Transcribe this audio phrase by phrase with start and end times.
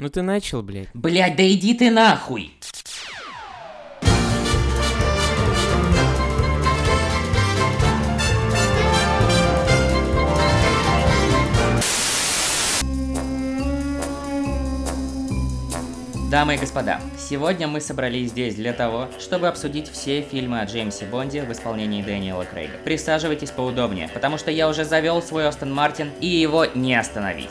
[0.00, 0.88] Ну ты начал, блядь.
[0.94, 2.54] Блядь, да иди ты нахуй!
[16.30, 21.04] Дамы и господа, сегодня мы собрались здесь для того, чтобы обсудить все фильмы о Джеймсе
[21.04, 22.78] Бонде в исполнении Дэниела Крейга.
[22.84, 27.50] Присаживайтесь поудобнее, потому что я уже завел свой Остон Мартин и его не остановить.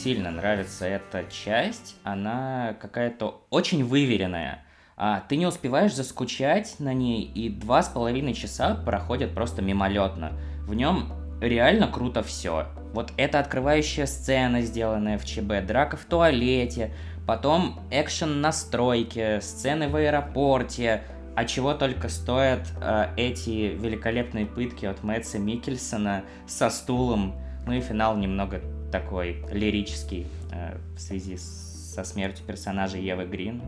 [0.00, 1.96] Сильно нравится эта часть.
[2.04, 4.64] Она какая-то очень выверенная.
[4.96, 10.32] А ты не успеваешь заскучать на ней, и два с половиной часа проходят просто мимолетно.
[10.66, 12.66] В нем реально круто все.
[12.92, 16.92] Вот эта открывающая сцена, сделанная в ЧБ, драка в туалете,
[17.26, 21.02] потом экшен на стройке, сцены в аэропорте,
[21.36, 27.34] а чего только стоят э, эти великолепные пытки от Мэтса Микельсона со стулом.
[27.66, 28.60] Ну и финал немного
[28.90, 33.62] такой лирический э, в связи с- со смертью персонажа Евы Грин.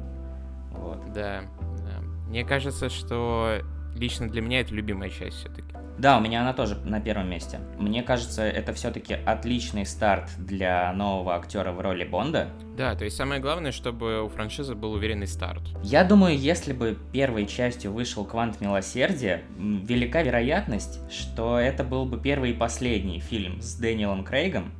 [0.71, 1.13] Вот.
[1.13, 1.43] Да,
[1.85, 2.01] да.
[2.29, 3.59] Мне кажется, что
[3.95, 5.69] лично для меня это любимая часть все-таки.
[5.99, 7.61] Да, у меня она тоже на первом месте.
[7.79, 12.49] Мне кажется, это все-таки отличный старт для нового актера в роли Бонда.
[12.79, 15.61] Да, то есть самое главное, чтобы у франшизы был уверенный старт.
[15.85, 22.19] Я думаю, если бы первой частью вышел Квант Милосердия, велика вероятность, что это был бы
[22.19, 24.73] первый и последний фильм с Дэниелом Крейгом.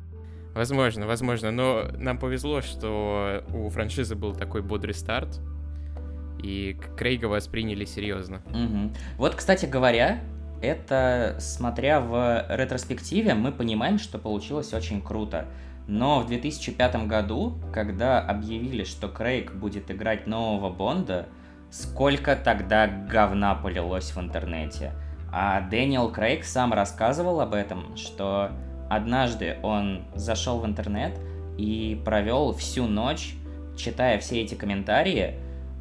[0.53, 5.39] Возможно, возможно, но нам повезло, что у франшизы был такой бодрый старт,
[6.43, 8.41] и Крейга восприняли серьезно.
[8.49, 8.93] Мгм.
[9.17, 10.19] Вот, кстати говоря,
[10.61, 15.47] это, смотря в ретроспективе, мы понимаем, что получилось очень круто.
[15.87, 21.27] Но в 2005 году, когда объявили, что Крейг будет играть нового Бонда,
[21.71, 24.93] сколько тогда говна полилось в интернете.
[25.31, 28.51] А Дэниел Крейг сам рассказывал об этом, что
[28.95, 31.17] однажды он зашел в интернет
[31.57, 33.35] и провел всю ночь,
[33.75, 35.35] читая все эти комментарии,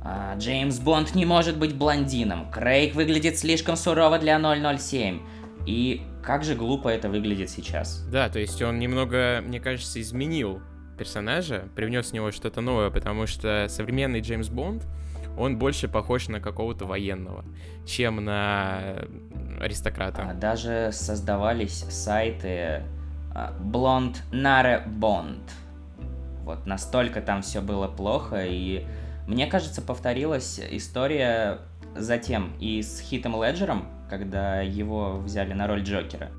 [0.05, 2.51] а, Джеймс Бонд не может быть блондином.
[2.51, 5.21] Крейг выглядит слишком сурово для 007.
[5.67, 8.05] И как же глупо это выглядит сейчас.
[8.11, 10.61] Да, то есть он немного, мне кажется, изменил
[10.99, 14.87] персонажа, привнес в него что-то новое, потому что современный Джеймс Бонд,
[15.39, 17.45] он больше похож на какого-то военного,
[17.87, 18.99] чем на
[19.61, 20.29] аристократа.
[20.31, 22.83] А, Даже создавались сайты
[23.35, 25.51] а, Blonde Nare Bond.
[26.45, 28.85] Вот настолько там все было плохо, и
[29.27, 31.59] мне кажется, повторилась история
[31.95, 36.31] затем и с Хитом Леджером, когда его взяли на роль Джокера.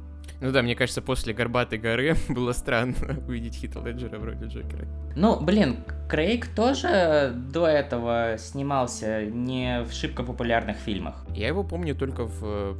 [0.43, 2.95] Ну да, мне кажется, после «Горбатой горы» было странно
[3.27, 4.85] увидеть Хита Леджера в роли Джокера.
[5.15, 5.77] Ну, блин,
[6.09, 11.25] Крейг тоже до этого снимался не в шибко популярных фильмах.
[11.33, 12.75] Я его помню только в э,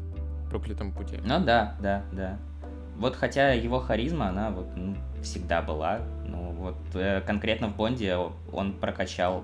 [0.50, 1.20] «Проклятом пути».
[1.24, 2.38] Ну да, да, да.
[2.98, 6.02] Вот хотя его харизма, она вот ну, всегда была.
[6.26, 8.16] Ну вот э, конкретно в Бонде
[8.52, 9.44] он прокачал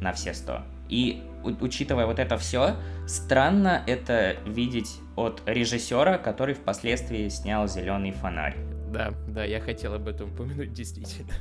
[0.00, 0.62] на все сто.
[0.88, 2.74] И учитывая вот это все,
[3.06, 8.56] странно это видеть от режиссера, который впоследствии снял Зеленый фонарь.
[8.92, 11.32] Да, да, я хотел об этом упомянуть, действительно.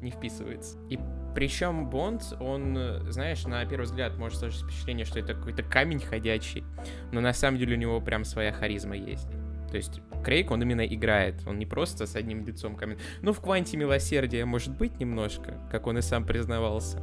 [0.00, 0.78] Не вписывается.
[0.88, 0.98] И
[1.34, 2.76] причем Бонд, он,
[3.10, 6.64] знаешь, на первый взгляд может сложиться впечатление, что это какой-то камень ходячий,
[7.12, 9.28] но на самом деле у него прям своя харизма есть.
[9.72, 12.98] То есть Крейг, он именно играет, он не просто с одним лицом камень.
[13.22, 16.98] Ну, в «Кванте милосердия» может быть немножко, как он и сам признавался,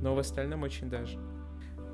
[0.00, 1.18] но в остальном очень даже.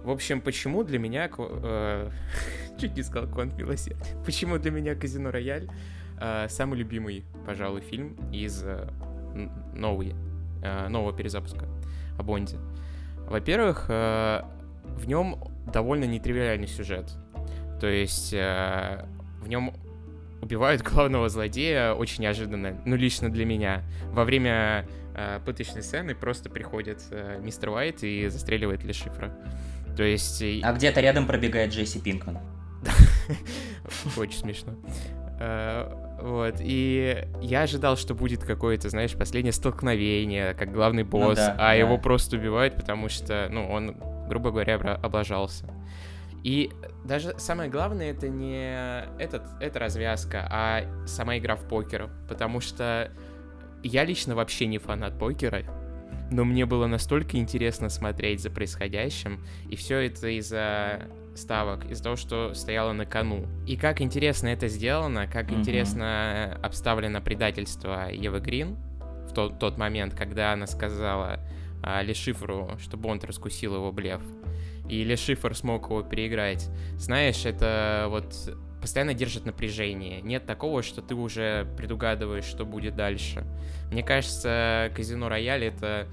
[0.05, 1.31] В общем, почему для меня...
[1.39, 2.11] Э,
[2.79, 4.05] Чуть не сказал «Квант милосердия».
[4.23, 5.67] Почему для меня «Казино Рояль»
[6.21, 8.87] э, самый любимый, пожалуй, фильм из э,
[9.73, 10.15] новой,
[10.91, 11.65] нового перезапуска
[12.19, 12.59] о Бонде.
[13.31, 15.43] Во-первых, в нем
[15.73, 17.13] довольно нетривиальный сюжет.
[17.81, 19.73] То есть в нем
[20.41, 23.83] убивают главного злодея очень неожиданно, ну лично для меня.
[24.13, 29.37] Во время э, пыточной сцены просто приходит э, мистер Уайт и застреливает Ли Шифра.
[29.97, 30.43] То есть...
[30.63, 32.39] А где-то рядом пробегает Джесси Пинкман.
[34.17, 34.75] Очень смешно.
[35.41, 35.91] Э,
[36.23, 41.57] Вот, и я ожидал, что будет какое-то, знаешь, последнее столкновение, как главный босс, да, а
[41.57, 41.75] да.
[41.75, 43.97] его просто убивают, потому что, ну, он,
[44.29, 45.67] грубо говоря, облажался.
[46.45, 46.71] И
[47.05, 48.75] даже самое главное это не
[49.19, 52.11] этот, эта развязка, а сама игра в покер.
[52.29, 53.11] Потому что
[53.83, 55.63] я лично вообще не фанат покера,
[56.31, 62.17] но мне было настолько интересно смотреть за происходящим, и все это из-за ставок, из-за того,
[62.17, 63.47] что стояло на кону.
[63.67, 65.61] И как интересно это сделано, как Мгм.
[65.61, 68.77] интересно обставлено предательство Евы Грин
[69.29, 71.41] в тот, тот момент, когда она сказала
[71.83, 74.21] а, Лешифру, что Бонд раскусил его блеф.
[74.89, 76.69] И Лешифр смог его переиграть.
[76.97, 78.35] Знаешь, это вот
[78.81, 80.21] постоянно держит напряжение.
[80.23, 83.45] Нет такого, что ты уже предугадываешь, что будет дальше.
[83.91, 86.07] Мне кажется, Казино Рояль это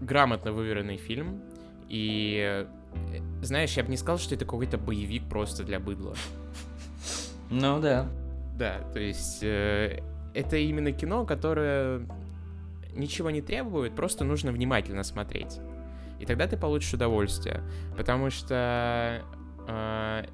[0.00, 1.42] грамотно выверенный фильм.
[1.88, 2.66] И
[3.42, 6.14] знаешь, я бы не сказал, что это какой-то боевик просто для быдла.
[7.50, 8.08] Ну да.
[8.58, 10.02] Да, то есть э,
[10.34, 12.00] это именно кино, которое
[12.94, 15.60] ничего не требует, просто нужно внимательно смотреть.
[16.20, 17.62] И тогда ты получишь удовольствие.
[17.96, 19.22] Потому что
[19.68, 20.24] э,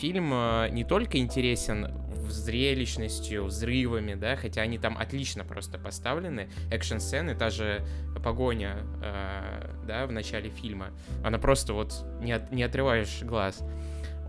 [0.00, 1.88] фильм э, не только интересен
[2.30, 6.48] зрелищностью, взрывами, да, хотя они там отлично просто поставлены.
[6.70, 7.84] Экшн-сцены, та же
[8.22, 10.88] погоня, э, да, в начале фильма,
[11.24, 13.62] она просто вот не, от- не отрываешь глаз.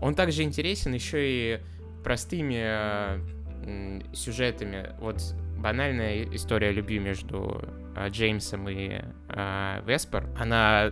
[0.00, 1.18] Он также интересен еще
[1.56, 1.60] и
[2.04, 4.94] простыми э, сюжетами.
[5.00, 5.20] Вот
[5.58, 7.62] банальная история любви между
[7.96, 10.90] э, Джеймсом и э, Веспер, она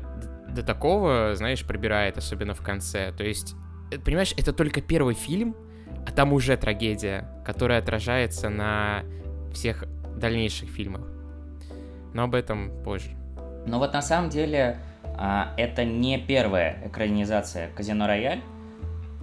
[0.49, 3.13] до такого, знаешь, пробирает, особенно в конце.
[3.13, 3.55] То есть,
[3.93, 5.57] э, понимаешь, это только первый фильм,
[6.07, 9.03] а там уже трагедия, которая отражается на
[9.53, 9.85] всех
[10.17, 11.03] дальнейших фильмах.
[12.15, 13.11] Но об этом позже.
[13.67, 14.79] Но вот на самом деле
[15.17, 18.41] а, это не первая экранизация Казино Рояль,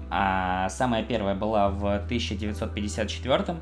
[0.10, 3.57] а самая первая была в 1954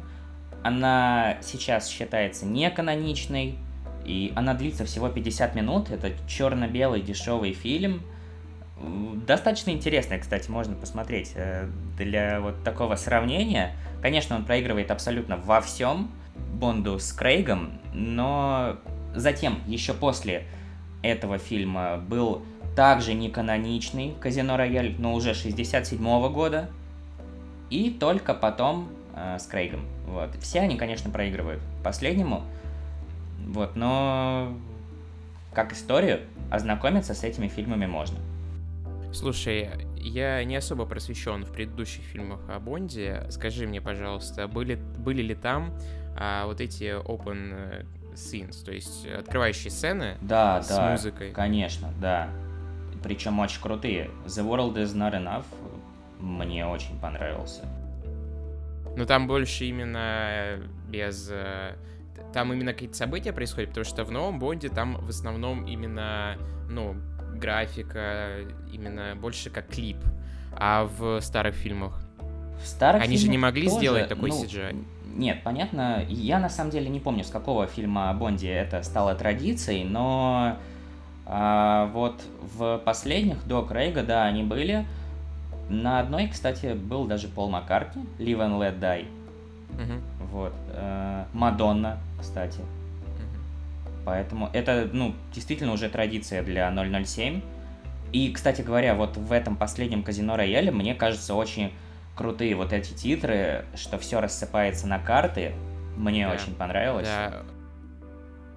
[0.63, 3.55] Она сейчас считается неканоничной,
[4.05, 5.89] и она длится всего 50 минут.
[5.89, 8.01] Это черно-белый дешевый фильм.
[9.27, 13.75] Достаточно интересный, кстати, можно посмотреть э, для вот такого сравнения.
[14.01, 16.11] Конечно, он проигрывает абсолютно во всем
[16.53, 18.77] Бонду с Крейгом, но
[19.13, 20.45] затем, еще после
[21.03, 22.43] этого фильма, был
[22.75, 26.69] также неканоничный Казино Рояль, но уже 67 года,
[27.69, 29.85] и только потом э, с Крейгом.
[30.07, 30.35] Вот.
[30.41, 32.43] Все они, конечно, проигрывают последнему,
[33.47, 34.53] вот, но
[35.53, 38.17] как историю ознакомиться с этими фильмами можно.
[39.13, 43.25] Слушай, я не особо просвещен в предыдущих фильмах о Бонде.
[43.29, 45.73] Скажи мне, пожалуйста, были, были ли там
[46.17, 51.31] а, вот эти open э, scenes, то есть открывающие сцены Да, с да, музыкой?
[51.31, 52.29] конечно, да.
[53.03, 54.09] Причем очень крутые.
[54.25, 55.45] The World is Not Enough
[56.19, 57.65] мне очень понравился.
[58.95, 60.59] Но там больше именно
[60.89, 61.29] без...
[61.31, 61.75] э,
[62.33, 66.37] Там именно какие-то события происходят, потому что в новом Бонде там в основном именно,
[66.69, 66.95] ну,
[67.35, 68.39] графика,
[68.71, 69.97] именно больше как клип.
[70.53, 72.01] А в старых фильмах?
[72.61, 74.85] В старых Они же не могли тоже, сделать такой ну, CGI.
[75.15, 76.05] Нет, понятно.
[76.07, 80.57] Я на самом деле не помню, с какого фильма о Бонде это стало традицией, но
[81.25, 84.85] а, вот в последних до Крейга, да, они были.
[85.71, 89.05] На одной, кстати, был даже Пол Маккартни, Live and Let Die.
[89.71, 90.01] Мгм,
[90.31, 90.53] Вот.
[90.73, 92.59] э, Мадонна, кстати.
[92.59, 94.03] мгм.
[94.05, 97.41] Поэтому это, ну, действительно уже традиция для 007.
[98.11, 101.71] И, кстати говоря, вот в этом последнем казино рояле, мне кажется, очень
[102.17, 105.53] крутые вот эти титры, что все рассыпается на карты.
[105.95, 106.33] Мне Да.
[106.33, 107.07] очень понравилось.
[107.07, 107.43] Да.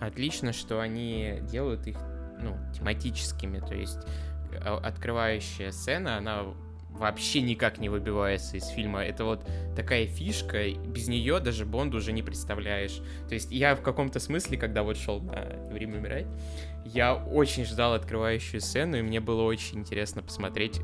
[0.01, 1.97] Отлично, что они делают их,
[2.41, 3.99] ну, тематическими, то есть
[4.53, 6.43] э, открывающая сцена, она
[6.95, 9.05] вообще никак не выбивается из фильма.
[9.05, 9.47] Это вот
[9.77, 13.01] такая фишка, без нее даже Бонд уже не представляешь.
[13.29, 16.27] То есть я в каком-то смысле, когда вот шел на «Время умирать»,
[16.85, 20.81] я очень ждал открывающую сцену, и мне было очень интересно посмотреть,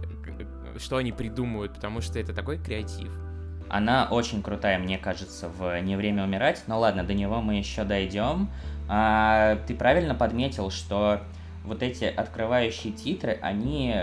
[0.79, 3.13] что они придумают, потому что это такой креатив.
[3.69, 6.65] Она очень крутая, мне кажется, в «Не время умирать».
[6.67, 8.51] Но ладно, до него мы еще дойдем.
[8.89, 11.21] А, ты правильно подметил, что
[11.65, 13.95] вот эти открывающие титры, они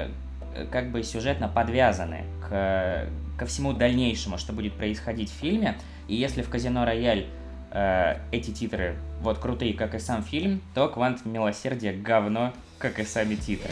[0.72, 5.78] как бы сюжетно подвязаны к, ко всему дальнейшему, что будет происходить в фильме.
[6.08, 7.28] И если в «Казино Рояль»
[7.72, 13.04] э, эти титры вот крутые, как и сам фильм, то «Квант милосердия» говно, как и
[13.04, 13.72] сами титры.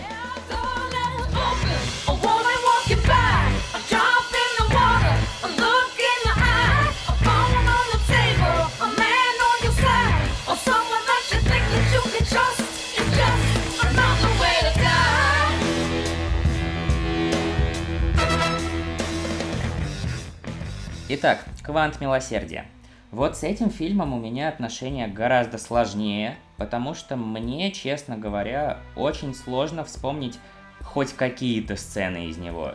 [21.07, 22.65] Итак, «Квант милосердия».
[23.11, 29.35] Вот с этим фильмом у меня отношения гораздо сложнее, потому что мне, честно говоря, очень
[29.35, 30.39] сложно вспомнить
[30.81, 32.71] хоть какие-то сцены из него.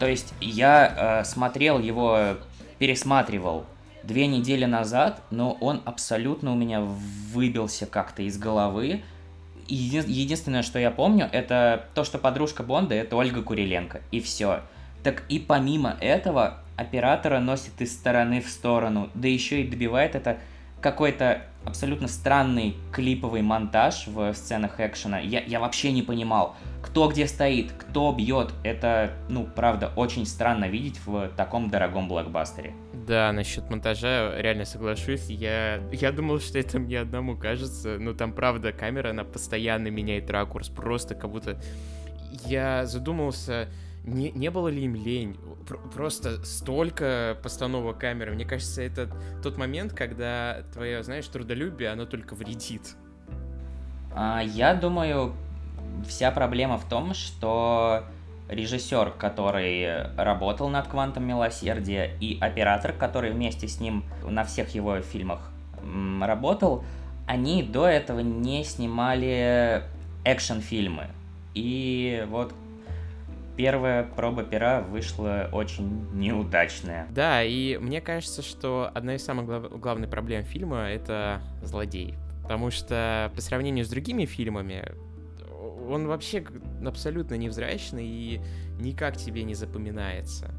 [0.00, 2.38] То есть я э, смотрел его,
[2.80, 3.64] пересматривал
[4.02, 9.02] две недели назад, но он абсолютно у меня выбился как-то из головы.
[9.68, 14.00] Еди- единственное, что я помню, это то, что подружка Бонда это Ольга Куриленко.
[14.10, 14.62] И все.
[15.04, 20.38] Так и помимо этого, оператора носит из стороны в сторону, да еще и добивает это
[20.80, 25.18] какой-то абсолютно странный клиповый монтаж в сценах экшена.
[25.18, 28.54] Я, я вообще не понимал, кто где стоит, кто бьет.
[28.62, 32.74] Это, ну, правда, очень странно видеть в таком дорогом блокбастере.
[32.92, 35.26] Да, насчет монтажа реально соглашусь.
[35.28, 37.98] Я, я думал, что это мне одному кажется.
[37.98, 40.68] Но там, правда, камера, она постоянно меняет ракурс.
[40.68, 41.60] Просто как будто...
[42.44, 43.68] Я задумался,
[44.08, 45.36] не, не было ли им лень?
[45.66, 48.32] Пр- просто столько постановок камеры.
[48.32, 49.10] Мне кажется, это
[49.42, 52.96] тот момент, когда твое, знаешь, трудолюбие, оно только вредит.
[54.14, 55.34] А, я думаю,
[56.06, 58.04] вся проблема в том, что
[58.48, 65.00] режиссер, который работал над «Квантом милосердия», и оператор, который вместе с ним на всех его
[65.00, 65.50] фильмах
[66.20, 66.84] работал,
[67.26, 69.82] они до этого не снимали
[70.24, 71.08] экшн-фильмы.
[71.54, 72.52] И вот
[73.58, 77.08] первая проба пера вышла очень неудачная.
[77.10, 82.14] Да, и мне кажется, что одна из самых глав- главных проблем фильма— это злодей.
[82.42, 84.84] Потому что по сравнению с другими фильмами,
[85.90, 86.44] он вообще
[86.86, 88.40] абсолютно невзрачный и
[88.78, 90.54] никак тебе не запоминается.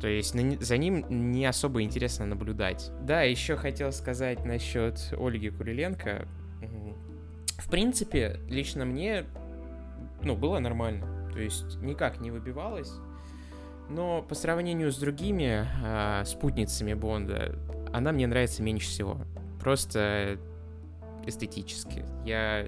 [0.00, 2.90] То есть за ним не особо интересно наблюдать.
[3.02, 6.26] Да, еще хотел сказать насчет Ольги Куриленко.
[7.58, 9.24] В принципе, лично мне,
[10.22, 11.15] ну, было нормально.
[11.36, 12.90] То есть никак не выбивалось.
[13.90, 17.54] Но по сравнению с другими а, спутницами Бонда,
[17.92, 19.18] она мне нравится меньше всего.
[19.60, 20.38] Просто
[21.26, 22.04] эстетически.
[22.24, 22.66] Я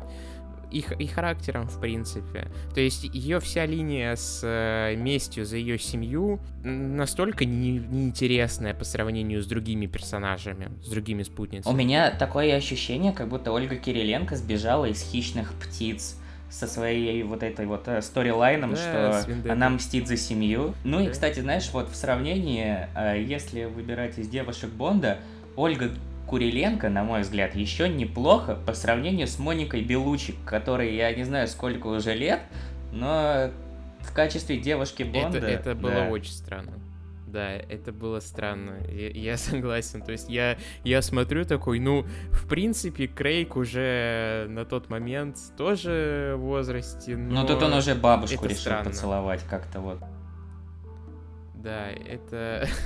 [0.70, 2.48] и, и характером, в принципе.
[2.74, 8.84] То есть ее вся линия с э, местью за ее семью настолько не- неинтересная по
[8.84, 11.74] сравнению с другими персонажами, с другими У спутницами.
[11.74, 17.66] меня такое ощущение, как будто Ольга Кириленко сбежала из «Хищных птиц» со своей вот этой
[17.66, 20.74] вот э, сторилайном, Да, что она мстит за семью.
[20.84, 21.10] Ну и, Да.
[21.10, 25.18] кстати, знаешь, вот в сравнении, э, если выбирать из девушек Бонда,
[25.56, 25.90] Ольга
[26.26, 31.48] Куриленко, на мой взгляд, еще неплохо по сравнению с Моникой Белучик, которой я не знаю
[31.48, 32.40] сколько уже лет,
[32.92, 33.50] но
[34.00, 35.38] в качестве девушки Бонда...
[35.38, 36.08] Это, это было да.
[36.08, 36.72] очень странно.
[37.32, 38.78] Да, это было странно.
[38.90, 40.02] Я, я согласен.
[40.02, 46.34] То есть я, я смотрю такой, ну, в принципе, Крейг уже на тот момент тоже
[46.36, 47.16] в возрасте.
[47.16, 48.84] Но Ну тут он уже бабушку это решил странно.
[48.90, 49.98] поцеловать как-то вот.
[51.54, 52.66] Да, это...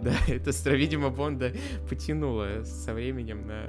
[0.00, 1.52] Да, это, видимо, Бонда
[1.86, 3.66] потянуло со временем на...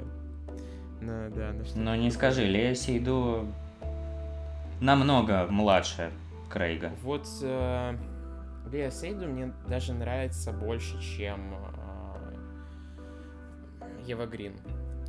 [1.02, 3.46] на да, на что Ну не скажи, Лея Сейду
[4.80, 6.10] намного младше
[6.48, 6.92] Крейга.
[7.02, 7.94] Вот э,
[8.72, 11.54] Лея Сейду мне даже нравится больше, чем
[13.80, 14.54] э, Ева Грин.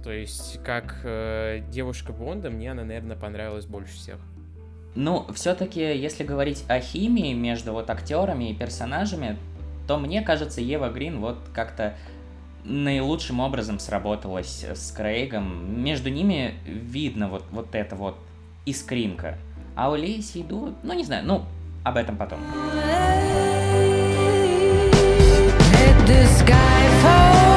[0.03, 4.17] То есть, как э, девушка Бонда, мне она, наверное, понравилась больше всех.
[4.95, 9.37] Ну, все-таки, если говорить о химии между вот актерами и персонажами,
[9.87, 11.95] то мне кажется, Ева Грин вот как-то
[12.65, 15.81] наилучшим образом сработалась с Крейгом.
[15.81, 18.17] Между ними видно вот, вот это вот
[18.65, 19.37] искринка.
[19.75, 21.45] А у Леи Сейду, ну не знаю, ну
[21.85, 22.39] об этом потом.
[26.05, 27.52] the sky falls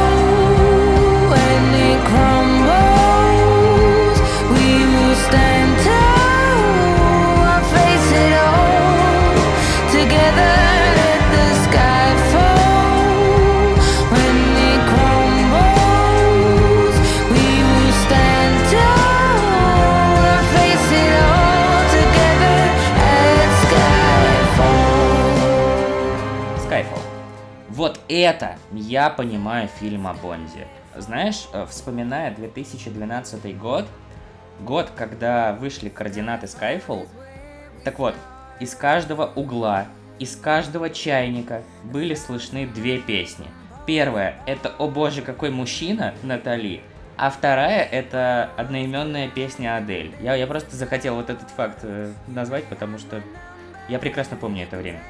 [28.09, 30.67] это я понимаю фильм о Бонде.
[30.97, 33.87] Знаешь, э, вспоминая 2012 год,
[34.61, 37.09] год, когда вышли координаты Skyfall,
[37.85, 38.15] так вот,
[38.61, 39.87] из каждого угла,
[40.19, 43.47] из каждого чайника были слышны две песни.
[43.87, 46.81] Первая— это «О боже, какой мужчина» Натали,
[47.17, 50.15] а вторая— это одноименная песня Адель.
[50.21, 53.23] Я, я просто захотел вот этот факт э, назвать, потому что
[53.89, 55.01] я прекрасно помню это время.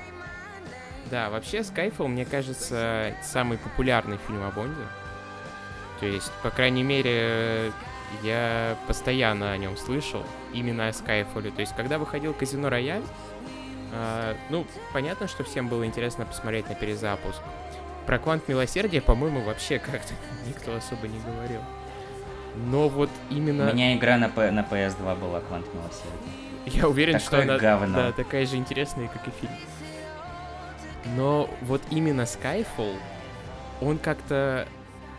[1.11, 4.81] Да, вообще Skyfall, мне кажется, самый популярный фильм о Бонде.
[6.01, 7.73] То есть, по крайней мере,
[8.23, 11.51] я постоянно о нем слышал, именно о Skyfall.
[11.53, 13.03] То есть, когда выходил Казино Рояль,
[13.93, 17.41] а, ну, понятно, что всем было интересно посмотреть на перезапуск.
[18.05, 20.13] Про квант милосердия, по-моему, вообще как-то
[20.47, 21.61] никто особо не говорил.
[22.57, 23.73] Но вот У именно...
[23.73, 26.11] меня игра на, П- на PS2 была «Квант милосердия».
[26.67, 27.97] Я уверен, что Такое она говно.
[27.97, 29.53] да, такая же интересная, как и фильм.
[31.15, 32.97] Но вот именно Skyfall,
[33.81, 34.67] он как-то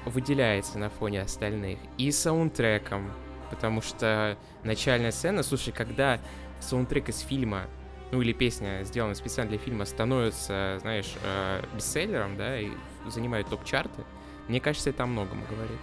[0.05, 1.79] выделяется на фоне остальных.
[1.97, 3.11] И саундтреком,
[3.49, 6.19] потому что начальная сцена, слушай, когда
[6.59, 7.63] саундтрек из фильма,
[8.11, 12.69] ну или песня, сделанная специально для фильма, становится, знаешь, э, бестселлером, да, и
[13.07, 14.03] занимает топ-чарты,
[14.47, 15.77] мне кажется, это о многом говорит.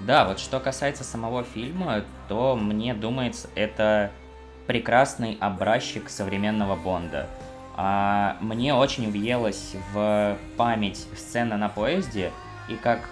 [0.00, 4.10] Да, вот что касается самого фильма, то мне думается, это
[4.66, 7.28] прекрасный образчик современного Бонда.
[7.76, 12.32] А мне очень въелась в память сцена на поезде,
[12.68, 13.08] и как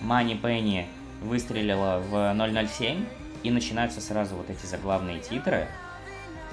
[0.00, 0.88] Мани Пенни
[1.22, 2.34] выстрелила в
[2.68, 3.06] 007,
[3.42, 5.68] и начинаются сразу вот эти заглавные титры.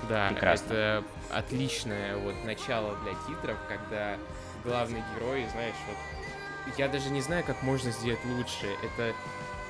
[0.07, 0.65] Да, Прекрасно.
[0.65, 4.15] это отличное вот начало для титров, когда
[4.63, 8.67] главный герой, знаешь, вот я даже не знаю, как можно сделать лучше.
[8.83, 9.13] Это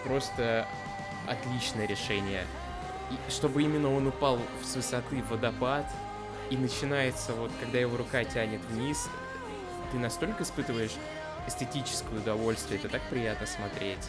[0.04, 0.68] просто
[1.28, 2.44] отличное решение.
[3.12, 5.86] И чтобы именно он упал с высоты в водопад,
[6.50, 9.10] и начинается вот, когда его рука тянет вниз,
[9.92, 10.92] ты настолько испытываешь
[11.48, 14.00] эстетическое удовольствие, это так приятно смотреть.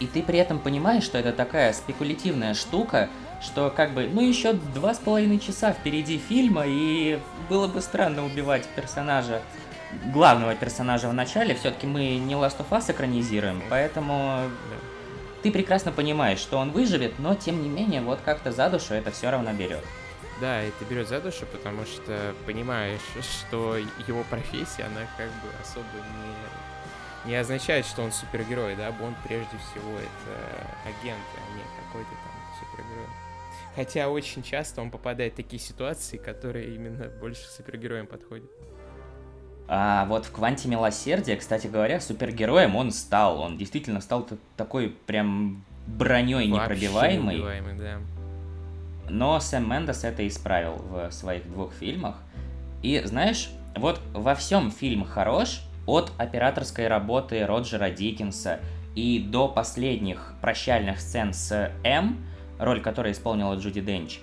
[0.00, 3.08] И ты при этом понимаешь, что это такая спекулятивная штука,
[3.40, 7.18] что как бы, ну еще два с половиной часа впереди фильма, и
[7.48, 9.40] было бы странно убивать персонажа,
[10.12, 14.38] главного персонажа в начале, все-таки мы не Last of Us экранизируем, поэтому
[14.70, 14.76] Да.
[15.42, 19.12] ты прекрасно понимаешь, что он выживет, но тем не менее, вот как-то за душу это
[19.12, 19.84] все равно берет.
[20.40, 23.76] Да, это берет за душу, потому что понимаешь, что
[24.08, 25.86] его профессия, она как бы особо
[27.24, 32.10] не, не означает, что он супергерой, да, Бонд прежде всего это агент, а не какой-то
[32.10, 33.06] там супергерой.
[33.76, 38.50] Хотя очень часто он попадает в такие ситуации, которые именно больше супергероям подходят.
[39.66, 43.40] А вот в Кванте Милосердия, кстати говоря, супергероем он стал.
[43.40, 47.34] Он действительно стал такой прям броней Вообще непробиваемый.
[47.36, 48.00] неубиваемый, да.
[49.08, 52.16] Но Сэм Мендес это исправил в своих двух фильмах.
[52.82, 58.60] И знаешь, вот во всем фильм хорош, от операторской работы Роджера Диккенса
[58.94, 62.24] и до последних прощальных сцен с М,
[62.58, 64.20] роль которой исполнила Джуди Денч.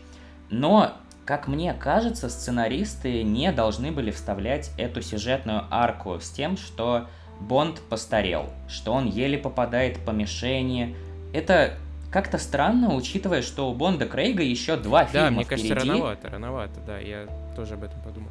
[0.50, 0.94] Но,
[1.26, 7.08] как мне кажется, сценаристы не должны были вставлять эту сюжетную арку с тем, что
[7.40, 10.96] Бонд постарел, что он еле попадает по мишени.
[11.34, 11.74] Это
[12.12, 15.90] как-то странно, учитывая, что у Бонда Крейга еще два фильма Да, мне кажется, впереди.
[15.90, 18.30] рановато, рановато, да, я тоже об этом подумал.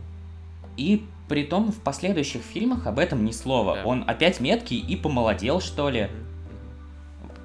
[0.77, 3.77] И при том в последующих фильмах об этом ни слова.
[3.77, 3.85] Да.
[3.85, 6.09] Он опять меткий и помолодел, что ли.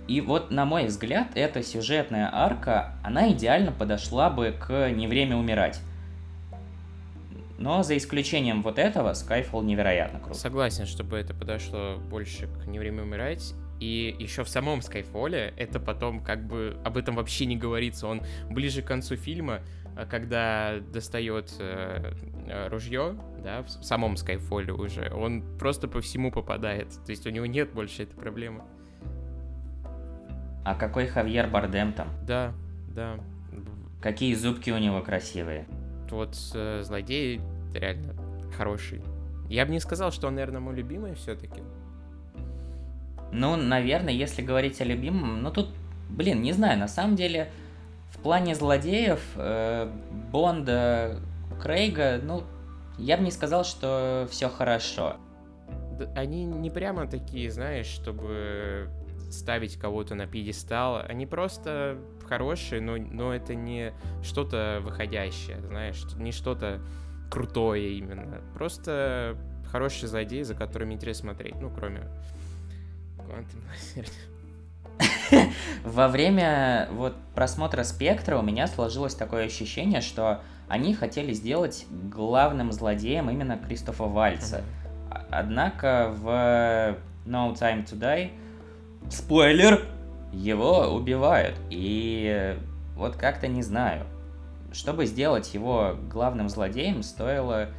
[0.08, 5.36] И вот, на мой взгляд, эта сюжетная арка, она идеально подошла бы к «Не время
[5.36, 5.80] умирать».
[7.58, 10.38] Но за исключением вот этого, Skyfall невероятно круто.
[10.38, 13.54] Согласен, чтобы это подошло больше к «Не время умирать».
[13.80, 18.08] И еще в самом Скайфоле это потом как бы об этом вообще не говорится.
[18.08, 19.62] Он ближе к концу фильма,
[19.96, 22.14] а, когда достает э,
[22.48, 26.90] э, ружье, да, в самом Скайфоле уже, он просто по всему попадает.
[27.06, 28.64] То есть у него нет больше этой проблемы.
[30.64, 32.08] А какой Хавьер Бардем там?
[32.26, 32.54] Да,
[32.88, 33.20] да.
[34.02, 35.68] Какие зубки у него красивые.
[36.10, 37.42] Вот э, злодей
[37.74, 38.16] реально
[38.58, 39.02] хороший.
[39.50, 41.62] Я бы не сказал, что он, наверное, мой любимый все-таки.
[43.38, 45.70] Ну, наверное, если говорить о любимом, ну тут,
[46.10, 47.52] блин, не знаю, на самом деле,
[48.10, 49.92] в плане злодеев, э,
[50.32, 51.20] Бонда,
[51.62, 52.44] Крейга, ну,
[52.98, 55.18] я бы не сказал, что все хорошо.
[56.16, 58.90] Они не прямо такие, знаешь, чтобы
[59.32, 61.02] ставить кого-то на пьедестал.
[61.06, 63.94] Они просто хорошие, но, но это не
[64.24, 66.80] что-то выходящее, знаешь, не что-то
[67.30, 68.42] крутое именно.
[68.54, 69.38] Просто
[69.70, 71.56] хорошие злодеи, за которыми интересно смотреть.
[71.60, 72.02] Ну, кроме
[73.28, 74.12] Милосердия.
[75.84, 82.72] Во время вот просмотра «Спектра» у меня сложилось такое ощущение, что они хотели сделать главным
[82.72, 84.64] злодеем именно Кристофа Вальца.
[85.12, 88.32] А- Однако в No Time to Die,
[89.10, 89.86] спойлер,
[90.32, 91.56] его убивают.
[91.70, 92.58] И
[92.96, 94.06] вот как-то не знаю.
[94.72, 97.70] Чтобы сделать его главным злодеем, стоило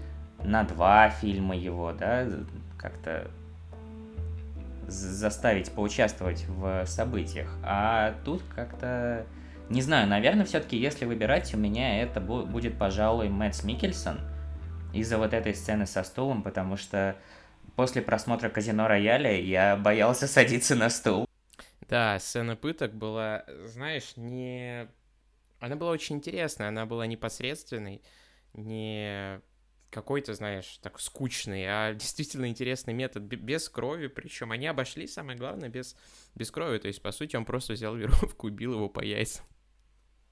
[0.42, 2.26] на два фильма его, да,
[2.78, 3.30] как-то
[4.86, 7.48] заставить поучаствовать в событиях.
[7.62, 9.26] А тут как-то...
[9.68, 14.20] Не знаю, наверное, все-таки, если выбирать, у меня это бу- будет, пожалуй, Мэтс Микельсон
[14.94, 17.16] из-за вот этой сцены со стулом, потому что
[17.74, 21.26] после просмотра Казино Рояля я боялся садиться на стул.
[21.88, 24.88] Да, сцена пыток была, знаешь, не...
[25.58, 28.02] Она была очень интересная, она была непосредственной,
[28.52, 29.40] не...
[29.90, 35.68] какой-то, знаешь, так скучный, а действительно интересный метод без крови, причем они обошли, самое главное,
[35.68, 35.96] без,
[36.34, 39.44] без крови, то есть, по сути, он просто взял веревку и бил его по яйцам.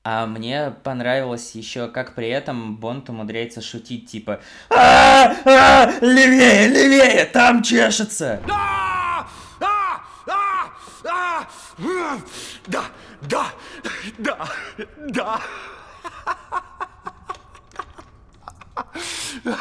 [0.07, 7.25] А мне понравилось еще, как при этом Бонд умудряется шутить, типа а, а, левее, левее,
[7.25, 8.43] там чешется.
[8.51, 9.27] А!
[9.61, 10.05] А!
[10.27, 10.73] А!
[11.09, 11.49] А!
[11.79, 12.23] М!
[12.67, 12.85] Да,
[13.23, 13.47] да,
[14.19, 14.47] да,
[15.09, 15.40] да.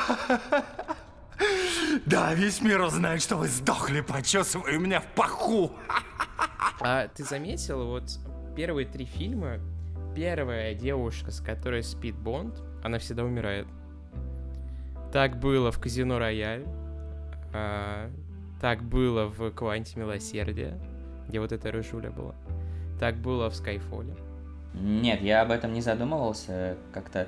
[2.06, 5.72] Да, весь мир узнает, что вы сдохли, почесывая меня в паху.
[6.80, 8.04] А ты заметил, вот
[8.56, 9.60] первые три фильма,
[10.16, 13.68] первая девушка, с которой спит Бонд, она всегда умирает.
[15.12, 16.66] Так было в Казино Рояль,
[17.54, 18.10] а,
[18.60, 20.80] так было в Кванте Милосердия,
[21.28, 22.36] где вот эта рыжуля была.
[23.00, 24.16] Так было в Скайфоле.
[24.74, 27.28] Нет, я об этом не задумывался как-то.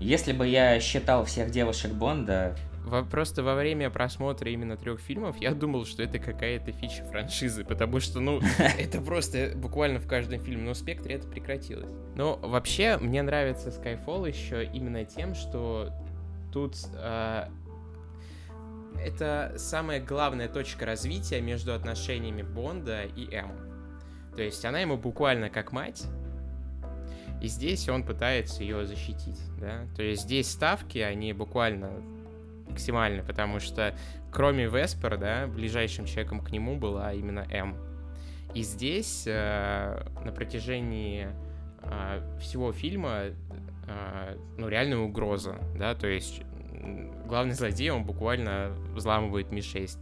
[0.00, 5.36] Если бы я считал всех девушек Бонда, Во- Просто во время просмотра именно трех фильмов
[5.36, 8.40] я думал, что это какая-то фича франшизы, потому что, ну,
[8.78, 11.92] это просто буквально в каждом фильме, но в «Спектре» это прекратилось.
[12.16, 15.90] Но вообще, мне нравится Skyfall еще именно тем, что
[16.52, 17.50] тут а,
[18.98, 23.52] это самая главная точка развития между отношениями Бонда и М.
[24.34, 26.04] То есть она ему буквально как мать,
[27.40, 29.86] и здесь он пытается ее защитить, да.
[29.96, 31.90] То есть здесь ставки, они буквально
[32.68, 33.94] максимальны, потому что
[34.30, 37.76] кроме Веспер, да, ближайшим человеком к нему была именно М.
[38.54, 41.28] И здесь э, на протяжении
[41.82, 46.42] э, всего фильма э, ну реальная угроза, да, то есть
[47.26, 49.98] главный злодей, он буквально взламывает Ми-6.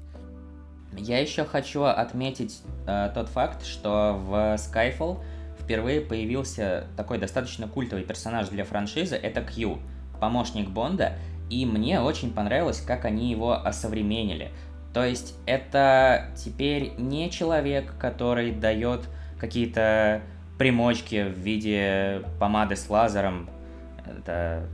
[0.96, 5.22] я еще хочу отметить э, тот факт, что в Skyfall
[5.68, 9.80] впервые появился такой достаточно культовый персонаж для франшизы, это Кью,
[10.18, 11.12] помощник Бонда,
[11.50, 14.50] и мне очень понравилось, как они его осовременили.
[14.94, 20.22] То есть это теперь не человек, который дает какие-то
[20.56, 23.50] примочки в виде помады с лазером,
[24.06, 24.66] это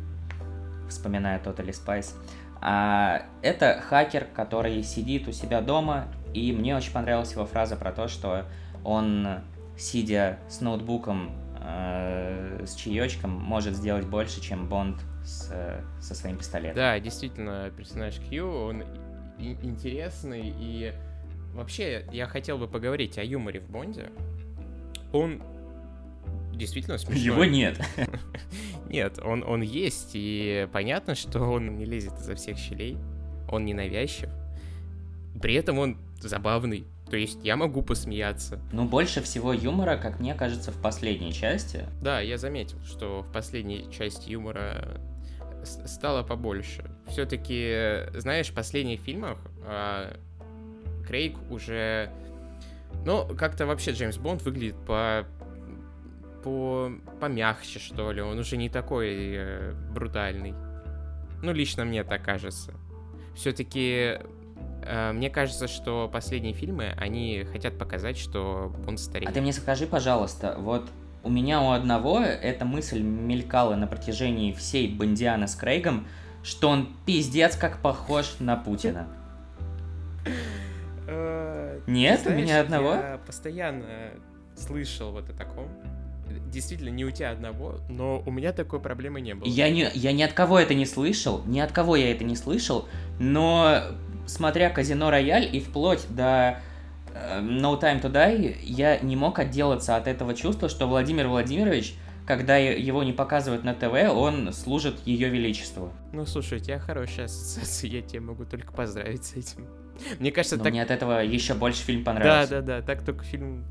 [0.88, 2.14] вспоминая Totally Spice,
[2.60, 7.90] а это хакер, который сидит у себя дома, и мне очень понравилась его фраза про
[7.90, 8.44] то, что
[8.84, 9.40] он,
[9.76, 15.50] сидя с ноутбуком, э, с чаечком, может сделать больше, чем Бонд с,
[16.00, 16.76] со своим пистолетом.
[16.76, 18.82] Да, действительно, персонаж Кью, он
[19.38, 20.92] и- интересный, и
[21.54, 24.10] вообще я хотел бы поговорить о юморе в Бонде.
[25.12, 25.42] Он
[26.52, 27.24] действительно смешной.
[27.24, 27.80] Его нет.
[28.88, 32.96] Нет, он, он есть, и понятно, что он не лезет изо всех щелей,
[33.50, 34.28] он ненавязчив.
[35.40, 38.60] При этом он забавный, то есть я могу посмеяться.
[38.72, 41.84] Ну, больше всего юмора, как мне кажется, в последней части.
[42.00, 45.00] Да, я заметил, что в последней части юмора
[45.62, 46.90] с- стало побольше.
[47.08, 50.16] Все-таки, знаешь, в последних фильмах а,
[51.06, 52.10] Крейг уже...
[53.04, 55.26] Ну, как-то вообще Джеймс Бонд выглядит по
[56.42, 58.20] по помягче, что ли.
[58.20, 60.52] Он уже не такой э, брутальный.
[61.42, 62.74] Ну, лично мне так кажется.
[63.34, 64.18] Все-таки
[65.14, 69.30] мне кажется, что последние фильмы, они хотят показать, что Бонд стареет.
[69.30, 70.90] А ты мне скажи, пожалуйста, вот
[71.22, 76.06] у меня у одного эта мысль мелькала на протяжении всей Бондиана с Крейгом,
[76.42, 79.08] что он пиздец как похож на Путина.
[81.06, 82.92] Э, Нет, у меня одного?
[82.94, 84.10] Я постоянно
[84.54, 85.68] слышал вот о таком.
[86.50, 89.48] Действительно, не у тебя одного, но у меня такой проблемы не было.
[89.48, 92.36] Я, не, я ни от кого это не слышал, ни от кого я это не
[92.36, 93.82] слышал, но
[94.26, 96.60] смотря Казино Рояль и вплоть до
[97.12, 101.94] э, No Time to Die, я не мог отделаться от этого чувства, что Владимир Владимирович,
[102.26, 105.92] когда его не показывают на ТВ, он служит ее величеству.
[106.12, 109.66] Ну, слушай, у тебя хорошая ассоциация, я тебе могу только поздравить с этим.
[110.18, 110.72] Мне кажется, Но так...
[110.72, 112.62] мне от этого еще больше фильм Да, понравился.
[112.62, 113.64] да, да, так только фильм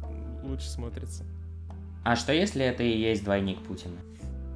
[0.44, 1.24] лучше смотрится.
[2.04, 3.96] А что если это и есть двойник Путина?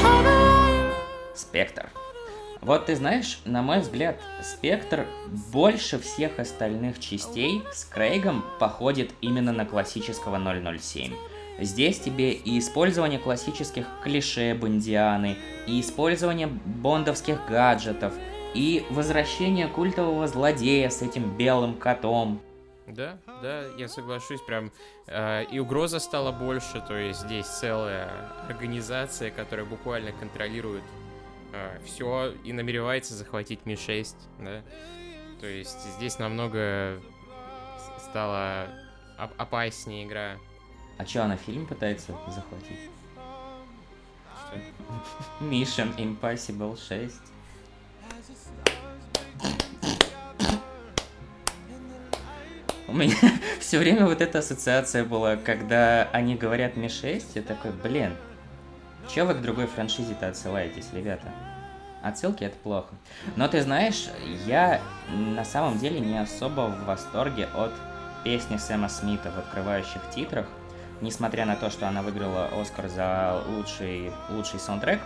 [0.02, 1.86] How do I Спектр.
[2.66, 5.06] Вот ты знаешь, на мой взгляд, Спектр
[5.54, 10.40] больше всех остальных частей с Крейгом походит именно на классического
[10.80, 11.14] 007.
[11.60, 18.16] Здесь тебе и использование классических клише Бондианы, и использование бондовских гаджетов,
[18.56, 22.42] и возвращение культового злодея с этим белым котом.
[22.88, 24.72] Да, да, я соглашусь, прям
[25.06, 28.10] э, и угроза стала больше, то есть здесь целая
[28.50, 30.84] организация, которая буквально контролирует
[31.86, 34.62] все и намеревается захватить Ми-6, да.
[35.40, 37.00] То есть здесь намного
[38.00, 38.68] стала
[39.20, 40.38] оп- опаснее игра.
[40.98, 42.80] А чё, она фильм пытается захватить?
[44.48, 45.46] Что?
[45.46, 47.14] Mission Impossible 6.
[52.88, 53.16] У меня
[53.60, 58.16] все время вот эта ассоциация была, когда они говорят Ми-6, я такой, блин,
[59.14, 61.28] чё вы к другой франшизе-то отсылаетесь, ребята?
[62.02, 62.94] Отсылки это плохо.
[63.36, 64.10] Но ты знаешь,
[64.46, 67.74] я на самом деле не особо в восторге от
[68.24, 70.48] песни Сэма Смита в открывающих титрах,
[71.02, 75.00] несмотря на то, что она выиграла Оскар за лучший, лучший саундтрек.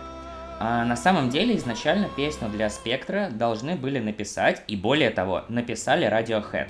[0.58, 6.06] А на самом деле изначально песню для Спектра должны были написать, и более того, написали
[6.06, 6.68] Radiohead.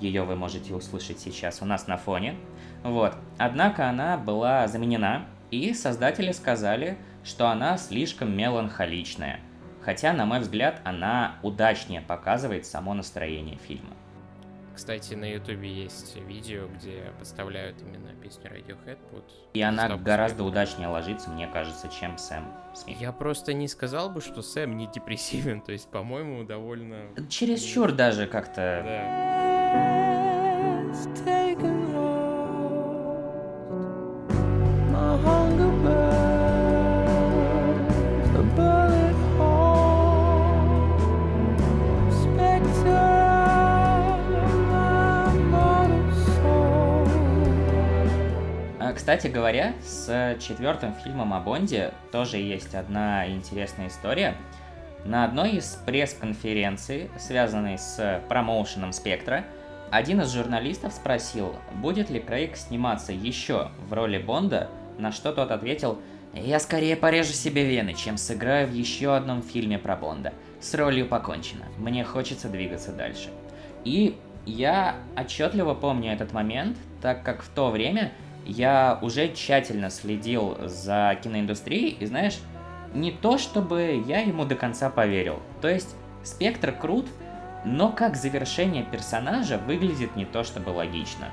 [0.00, 2.34] Ее вы можете услышать сейчас у нас на фоне.
[2.82, 3.14] Вот.
[3.36, 9.40] Однако она была заменена, и создатели сказали, что она слишком меланхоличная.
[9.82, 13.94] Хотя, на мой взгляд, она удачнее показывает само настроение фильма.
[14.74, 19.24] Кстати, на Ютубе есть видео, где подставляют именно песню Radiohead под...
[19.54, 20.44] И она гораздо Спектра.
[20.44, 23.00] удачнее ложится, мне кажется, чем Сэм Смит.
[23.00, 27.06] Я просто не сказал бы, что Сэм не депрессивен, то есть, по-моему, довольно...
[27.30, 28.82] Чересчур даже как-то...
[31.24, 31.35] Да.
[49.06, 54.34] Кстати говоря, с четвертым фильмом о Бонде тоже есть одна интересная история.
[55.04, 59.44] На одной из пресс-конференций, связанной с промоушеном Спектра,
[59.92, 65.52] один из журналистов спросил, будет ли Крейг сниматься еще в роли Бонда, на что тот
[65.52, 66.00] ответил,
[66.34, 70.32] «Я скорее порежу себе вены, чем сыграю в еще одном фильме про Бонда.
[70.60, 71.66] С ролью покончено.
[71.78, 73.28] Мне хочется двигаться дальше».
[73.84, 78.12] И я отчетливо помню этот момент, так как в то время
[78.46, 82.38] я уже тщательно следил за киноиндустрией, и знаешь,
[82.94, 85.40] не то чтобы я ему до конца поверил.
[85.60, 87.06] То есть, спектр крут,
[87.64, 91.26] но как завершение персонажа выглядит не то чтобы логично.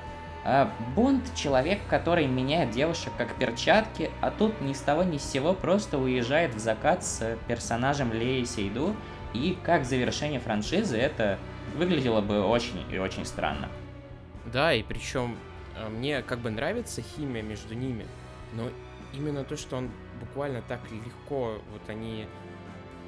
[0.44, 5.24] А Бонд человек, который меняет девушек как перчатки, а тут ни с того ни с
[5.24, 8.94] сего просто уезжает в закат с персонажем Леи Сейду,
[9.32, 11.38] и как завершение франшизы это
[11.76, 13.68] выглядело бы очень и очень странно.
[14.52, 15.36] Да, и причем
[15.90, 18.06] мне как бы нравится химия между ними,
[18.52, 18.68] но
[19.12, 22.26] именно то, что он буквально так легко, вот они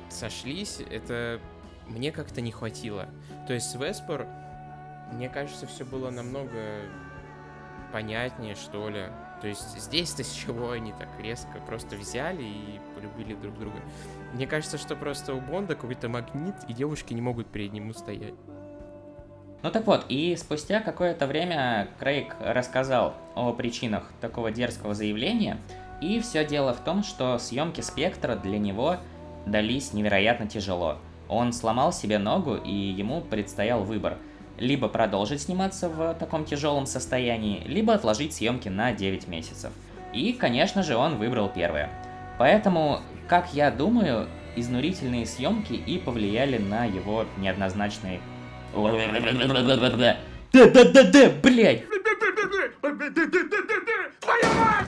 [0.09, 1.41] сошлись, это
[1.87, 3.09] мне как-то не хватило.
[3.47, 4.27] То есть с Веспор,
[5.13, 6.83] мне кажется, все было намного
[7.93, 9.07] понятнее, что ли.
[9.41, 13.79] То есть здесь-то с чего они так резко просто взяли и полюбили друг друга.
[14.33, 18.35] Мне кажется, что просто у Бонда какой-то магнит, и девушки не могут перед ним устоять.
[19.67, 25.59] Ну так вот, и спустя какое-то время Крейг рассказал о причинах такого дерзкого заявления,
[26.01, 28.99] и все дело в том, что съемки Спектра для него
[29.45, 30.99] дались невероятно тяжело.
[31.29, 34.19] Он сломал себе ногу, и ему предстоял выбор.
[34.57, 39.73] Либо продолжить сниматься в таком тяжелом состоянии, либо отложить съемки на 9 месяцев.
[40.13, 41.91] И, конечно же, он выбрал первое.
[42.39, 48.21] Поэтому, как я думаю, изнурительные съемки и повлияли на его неоднозначный
[50.53, 51.85] да-да-да-да, блядь!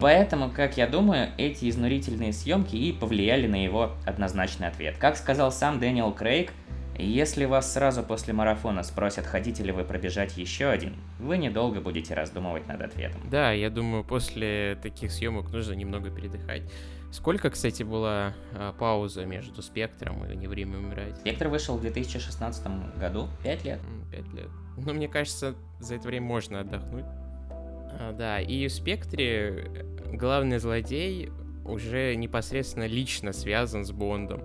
[0.00, 4.96] Поэтому, как я думаю, эти изнурительные съемки и повлияли на его однозначный ответ.
[4.98, 6.52] Как сказал сам Дэниел Крейг,
[6.96, 12.14] если вас сразу после марафона спросят, хотите ли вы пробежать еще один, вы недолго будете
[12.14, 13.20] раздумывать над ответом.
[13.30, 16.62] Да, я думаю, после таких съемок нужно немного передыхать.
[17.10, 21.16] Сколько, кстати, была а, пауза между спектром и не время умирать?
[21.16, 22.66] Спектр вышел в 2016
[22.98, 23.80] году, 5 лет.
[24.10, 24.48] Пять лет.
[24.76, 27.06] Ну, мне кажется, за это время можно отдохнуть.
[27.06, 31.30] А, да, и в спектре э, главный злодей
[31.64, 34.42] уже непосредственно лично связан с Бондом.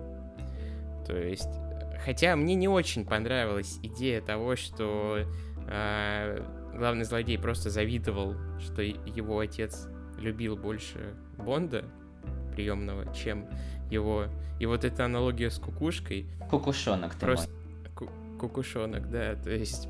[1.06, 1.50] То есть,
[2.02, 5.26] хотя мне не очень понравилась идея того, что
[5.68, 9.86] а, главный злодей просто завидовал, что его отец
[10.18, 11.84] любил больше Бонда
[12.54, 13.46] приемного, чем
[13.90, 14.26] его.
[14.60, 17.90] И вот эта аналогия с кукушкой, Кукушонок ты Просто мой.
[17.94, 19.88] ку- кукушонок, да, то есть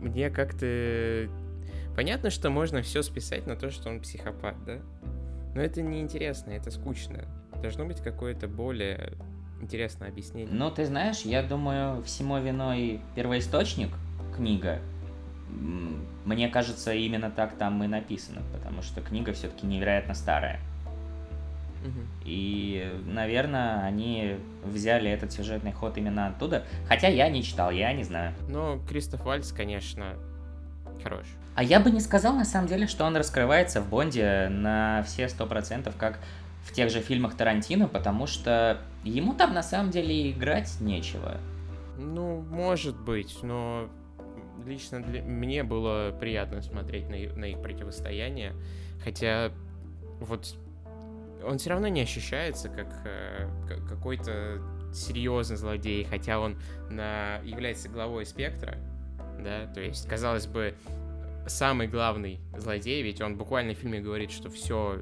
[0.00, 1.28] мне как-то
[1.94, 4.78] понятно, что можно все списать на то, что он психопат, да,
[5.54, 7.24] но это неинтересно, это скучно.
[7.60, 9.12] Должно быть какое-то более
[9.60, 10.54] интересное объяснение.
[10.54, 13.90] Ну, ты знаешь, я думаю, всему виной первоисточник,
[14.34, 14.78] книга.
[16.24, 20.60] мне кажется, именно так там и написано, потому что книга все-таки невероятно старая.
[22.24, 26.64] И, наверное, они взяли этот сюжетный ход именно оттуда.
[26.88, 28.34] Хотя я не читал, я не знаю.
[28.48, 30.16] Но Кристоф Вальц, конечно,
[31.02, 31.26] хорош.
[31.54, 35.28] А я бы не сказал, на самом деле, что он раскрывается в Бонде на все
[35.28, 36.18] сто процентов, как
[36.64, 41.38] в тех же фильмах Тарантино, потому что ему там на самом деле играть нечего.
[41.98, 43.88] Ну, может быть, но
[44.64, 48.54] лично для мне было приятно смотреть на, на их противостояние.
[49.02, 49.50] Хотя
[50.20, 50.54] вот
[51.44, 53.48] он все равно не ощущается как э,
[53.88, 54.60] какой-то
[54.92, 56.56] серьезный злодей, хотя он
[56.90, 58.76] на, является главой спектра,
[59.38, 60.74] да, то есть, казалось бы,
[61.46, 65.00] самый главный злодей, ведь он буквально в фильме говорит, что все,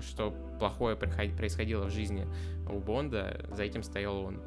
[0.00, 2.26] что плохое происходило в жизни
[2.70, 4.40] у Бонда, за этим стоял он.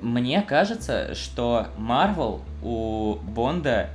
[0.00, 3.90] Мне кажется, что Марвел у Бонда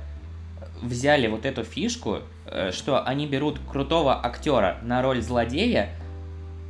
[0.82, 5.90] взяли вот эту фишку, э, что они берут крутого актера на роль злодея,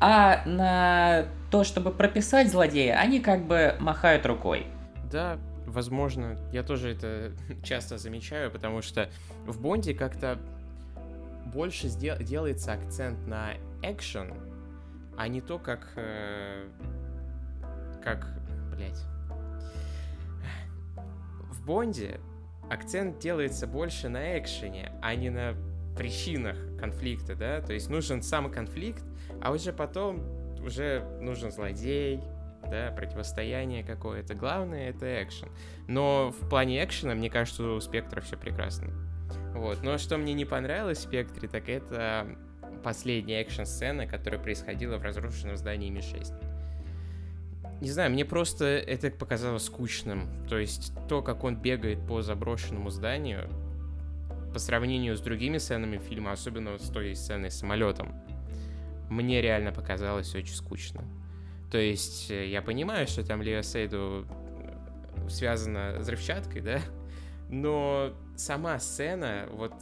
[0.06, 4.66] а на то, чтобы прописать злодея, они как бы махают рукой.
[5.10, 7.32] Да, возможно, я тоже это
[7.64, 9.08] часто замечаю, потому что
[9.46, 10.38] в Бонде как-то
[11.46, 14.34] больше сдел- делается акцент на экшен,
[15.16, 15.88] а не то, как...
[15.96, 16.68] э,
[18.02, 18.28] как...
[18.76, 19.02] блять.
[21.50, 22.20] В Бонде
[22.70, 25.54] акцент делается больше на экшене, а не на
[25.96, 27.62] причинах конфликта, да?
[27.62, 29.02] То есть нужен сам конфликт,
[29.40, 30.22] а уже потом
[30.64, 32.20] уже нужен злодей,
[32.70, 34.34] да, противостояние какое-то.
[34.34, 35.48] Главное это экшен.
[35.88, 38.92] Но в плане экшена, мне кажется, у Спектра все прекрасно.
[39.54, 39.82] Вот.
[39.82, 42.26] Но что мне не понравилось в Спектре, так это
[42.82, 46.32] последняя экшн-сцена, которая происходила в разрушенном здании Ми-6.
[47.80, 50.28] Не знаю, мне просто это показалось скучным.
[50.48, 53.48] То есть то, как он бегает по заброшенному зданию,
[54.52, 58.14] по сравнению с другими сценами фильма, особенно с той сценой с самолетом,
[59.08, 61.02] мне реально показалось очень скучно.
[61.70, 66.80] То есть э, я понимаю, что там Лео Сейду э, связано взрывчаткой, да?
[67.50, 69.72] Но сама сцена, вот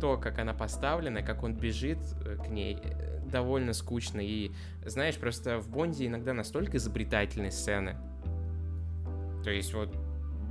[0.00, 2.78] то, как она поставлена, как он бежит э, к ней,
[3.30, 4.20] довольно скучно.
[4.20, 4.52] И,
[4.84, 7.96] знаешь, просто в Бонде иногда настолько изобретательные сцены.
[9.42, 9.94] То есть вот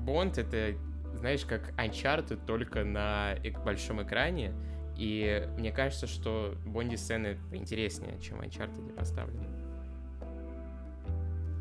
[0.05, 0.75] Бонд это,
[1.15, 4.53] знаешь, как Uncharted только на большом экране.
[4.99, 9.47] И мне кажется, что Бонди сцены интереснее, чем в Uncharted поставлены.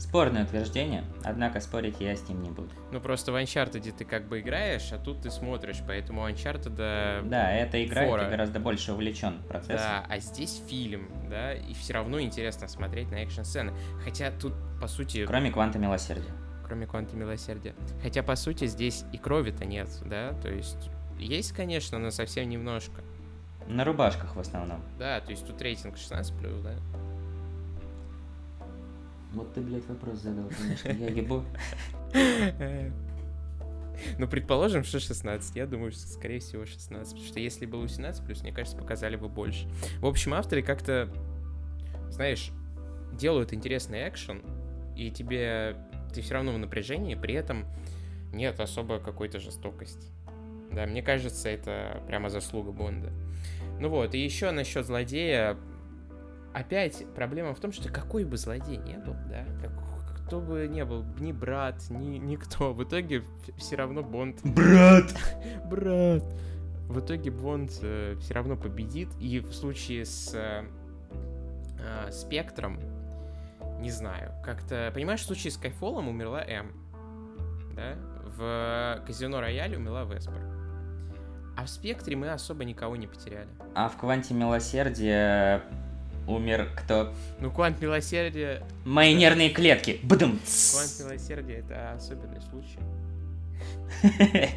[0.01, 2.71] Спорное утверждение, однако спорить я с ним не буду.
[2.91, 7.29] Ну, просто в Uncharted ты как бы играешь, а тут ты смотришь, поэтому Uncharted...
[7.29, 8.25] Да, эта игра, фора.
[8.25, 9.77] ты гораздо больше увлечен процессом.
[9.77, 13.73] Да, а здесь фильм, да, и все равно интересно смотреть на экшн-сцены.
[14.03, 16.33] Хотя тут, по сути, Кроме Кванта Милосердия.
[16.65, 17.75] кроме Кванта Милосердия.
[18.03, 23.03] Хотя, по сути, здесь и крови-то нет, да, то есть есть, конечно, но совсем немножко.
[23.69, 24.83] На рубашках в основном.
[24.99, 26.75] Да, то есть тут рейтинг 16+, да.
[29.33, 31.45] Вот ты, блядь, вопрос задал, конечно, я ебу.
[34.17, 35.57] Ну, предположим, что 16.
[35.57, 37.13] Я думаю, что, скорее всего, 16.
[37.13, 39.69] Потому что если было 18 плюс, мне кажется, показали бы больше.
[40.01, 41.13] В общем, авторы как-то,
[42.09, 42.51] знаешь,
[43.13, 44.43] делают интересный экшен,
[44.97, 45.77] и тебе
[46.15, 47.67] ты все равно в напряжении, при этом
[48.33, 50.07] нет особо какой-то жестокости.
[50.73, 53.11] Да, мне кажется, это прямо заслуга Бонда.
[53.81, 55.57] Ну вот, и еще насчет злодея.
[56.55, 59.45] Опять проблема в том, что какой бы злодей не был, да,
[60.29, 63.23] кто бы не был, ни брат, ни никто, в итоге
[63.57, 65.15] все равно Бонд Брат!
[65.71, 66.23] брат.
[66.89, 69.09] В итоге Бонд все равно победит.
[69.21, 70.65] И в случае с э,
[71.79, 72.79] э, Спектром,
[73.81, 74.91] не знаю, как-то...
[74.95, 76.73] Понимаешь, в случае с Кайфолом умерла М.
[77.75, 77.95] Да?
[78.37, 80.58] В Казино Рояле умерла Веспер.
[81.59, 83.49] А в Спектре мы особо никого не потеряли.
[83.75, 85.65] А в Кванте Милосердия
[86.29, 87.13] умер кто?
[87.41, 88.63] Ну, Квант Милосердия...
[88.85, 89.99] Мои нервные клетки.
[90.05, 90.39] Бдым.
[90.39, 92.79] Квант Милосердия— это особенный случай.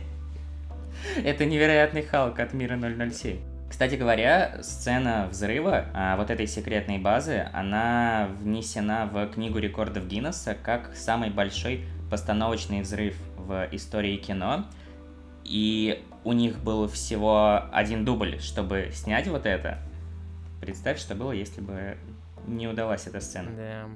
[1.25, 3.39] Это невероятный Халк от мира 007.
[3.67, 10.55] Кстати говоря, сцена взрыва а, вот этой секретной базы, она внесена в книгу рекордов Гиннесса
[10.61, 14.67] как самый большой постановочный взрыв в истории кино.
[15.43, 19.79] И у них был всего один дубль, чтобы снять вот это.
[20.59, 21.97] Представь, что было, если бы
[22.47, 23.51] не удалась эта сцена.
[23.55, 23.89] Да.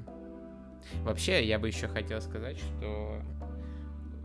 [1.04, 3.22] Вообще, я бы еще хотел сказать, что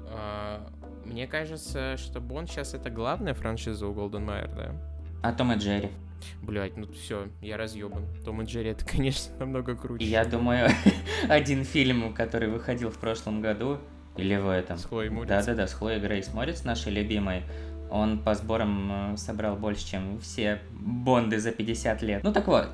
[0.07, 0.67] а,
[1.05, 4.75] мне кажется, что Бонд сейчас это главная франшиза у Golden Mayer, да?
[5.23, 5.91] А Том и Джерри.
[6.43, 8.05] Блять, ну все, я разъебан.
[8.25, 10.05] Том и Джерри это, конечно, намного круче.
[10.05, 10.69] Я думаю,
[11.29, 13.79] один фильм, который выходил в прошлом году,
[14.17, 15.29] или в этом, С Хлоей Морец.
[15.29, 17.43] Да-да-да, с Хлоей Грейс Морец, нашей любимой.
[17.91, 22.23] Он по сборам э, собрал больше, чем все Бонды за 50 лет.
[22.23, 22.69] Ну так вот,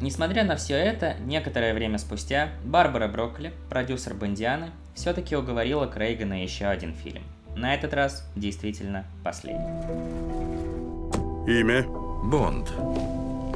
[0.00, 6.42] несмотря на все это, некоторое время спустя Барбара Брокколи, продюсер Бондианы, все-таки уговорила Крейга на
[6.42, 7.22] еще один фильм.
[7.54, 9.60] На этот раз действительно последний.
[11.46, 11.84] Имя?
[12.24, 12.72] Бонд.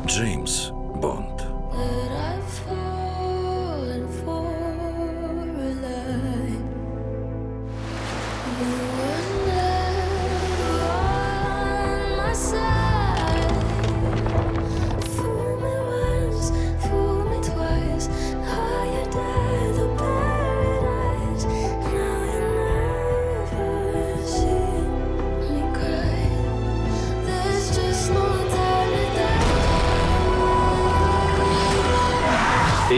[0.07, 1.43] Джеймс Бонд.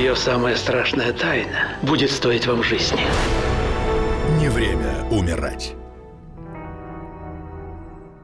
[0.08, 2.98] Ее самая страшная тайна будет стоить вам жизни.
[4.40, 5.74] Не время умирать.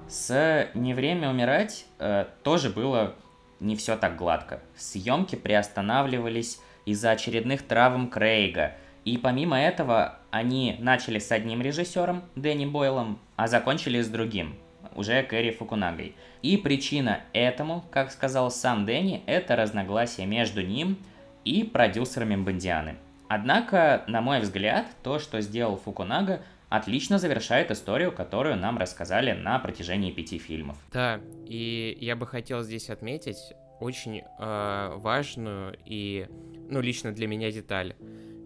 [0.09, 3.15] С «Не время умирать» э, тоже было
[3.61, 4.63] не все так гладко.
[4.75, 8.73] Съемки приостанавливались из-за очередных травм Крейга.
[9.05, 14.55] И помимо этого, они начали с одним режиссером, Дэнни Бойлом, а закончили с другим,
[14.95, 16.17] уже Кэрри Фукунагой.
[16.41, 20.97] И причина этому, как сказал сам Дэнни, это разногласие между ним
[21.45, 22.97] и продюсерами Бондианы.
[23.29, 29.59] Однако, на мой взгляд, то, что сделал Фукунага, отлично завершает историю, которую нам рассказали на
[29.59, 30.77] протяжении пяти фильмов.
[30.93, 36.27] Да, и я бы хотел здесь отметить очень э, важную и,
[36.69, 37.95] ну, лично для меня деталь,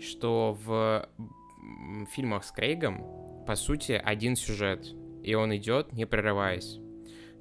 [0.00, 1.08] что в
[2.14, 4.86] фильмах с Крейгом, по сути, один сюжет,
[5.22, 6.78] и он идет, не прерываясь.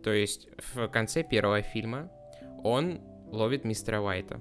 [0.03, 2.09] То есть в конце первого фильма
[2.63, 3.01] он
[3.31, 4.39] ловит мистера Уайта.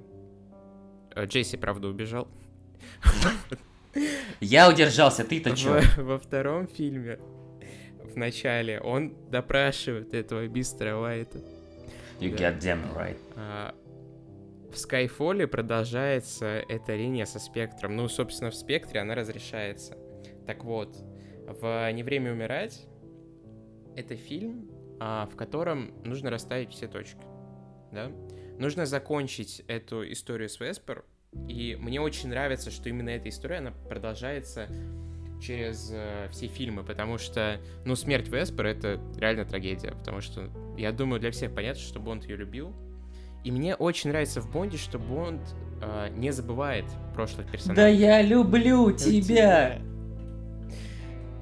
[1.17, 2.29] Э, Джесси, правда, убежал.
[4.41, 5.81] Я удержался, ты-то чё?
[5.97, 7.19] Во, во втором фильме,
[8.05, 11.39] в начале, он допрашивает этого мистера Уайта.
[12.21, 12.51] You Да.
[12.53, 13.17] get them right.
[13.37, 13.75] А,
[14.73, 17.97] В Скайфоле продолжается эта линия со спектром.
[17.97, 19.97] Ну, собственно, в спектре она разрешается.
[20.47, 20.95] Так вот,
[21.47, 22.87] в «Не время умирать»
[23.97, 27.25] это фильм, а, в котором нужно расставить все точки.
[27.93, 28.11] Да?
[28.59, 31.05] Нужно закончить эту историю с Веспер.
[31.49, 34.69] И мне очень нравится, что именно эта история, она продолжается
[35.43, 40.49] через э, все фильмы, потому что, ну, смерть Веспер— это реально трагедия, потому что,
[40.79, 42.75] я думаю, для всех понятно, что Бонд ее любил,
[43.47, 45.41] и мне очень нравится в Бонде, что Бонд
[45.81, 46.85] э, не забывает
[47.15, 47.77] прошлых персонажей.
[47.77, 49.79] Да я люблю тебя!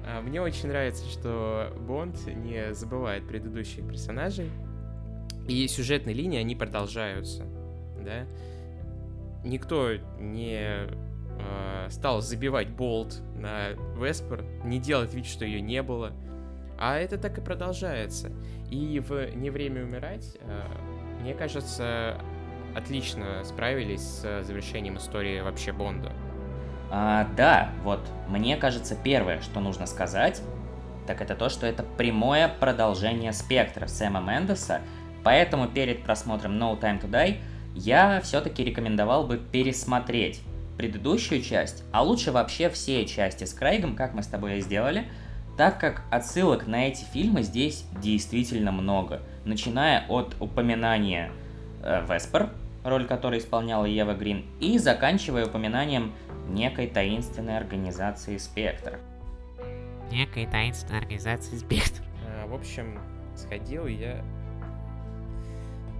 [0.05, 4.51] А, Мне очень нравится, что Бонд не забывает предыдущих персонажей.
[5.47, 7.45] И сюжетные линии, они продолжаются,
[8.03, 8.25] да.
[9.43, 13.69] Никто не э, стал забивать болт на
[13.99, 16.13] Веспер, не делать вид, что ее не было.
[16.79, 18.31] А это так и продолжается.
[18.71, 20.61] И в «Не время умирать», э,
[21.21, 22.19] мне кажется,
[22.75, 26.11] отлично справились с завершением истории вообще Бонда.
[26.91, 30.41] А, да, вот, мне кажется, первое, что нужно сказать,
[31.07, 34.81] так это то, что это прямое продолжение спектра Сэма Мендеса,
[35.25, 37.37] поэтому перед просмотром No Time to Die
[37.73, 40.41] я все-таки рекомендовал бы пересмотреть
[40.77, 45.05] предыдущую часть, а лучше вообще все части с Крейгом, как мы с тобой и сделали,
[45.57, 51.31] так как отсылок на эти фильмы здесь действительно много, начиная от упоминания
[51.81, 52.51] э, Веспер,
[52.83, 56.13] роль которой исполняла Ева Грин, и заканчивая упоминанием
[56.49, 58.99] некой таинственной организации Спектр.
[60.11, 62.03] Некой таинственной организации Спектр.
[62.27, 62.99] А, В общем,
[63.35, 64.23] сходил я...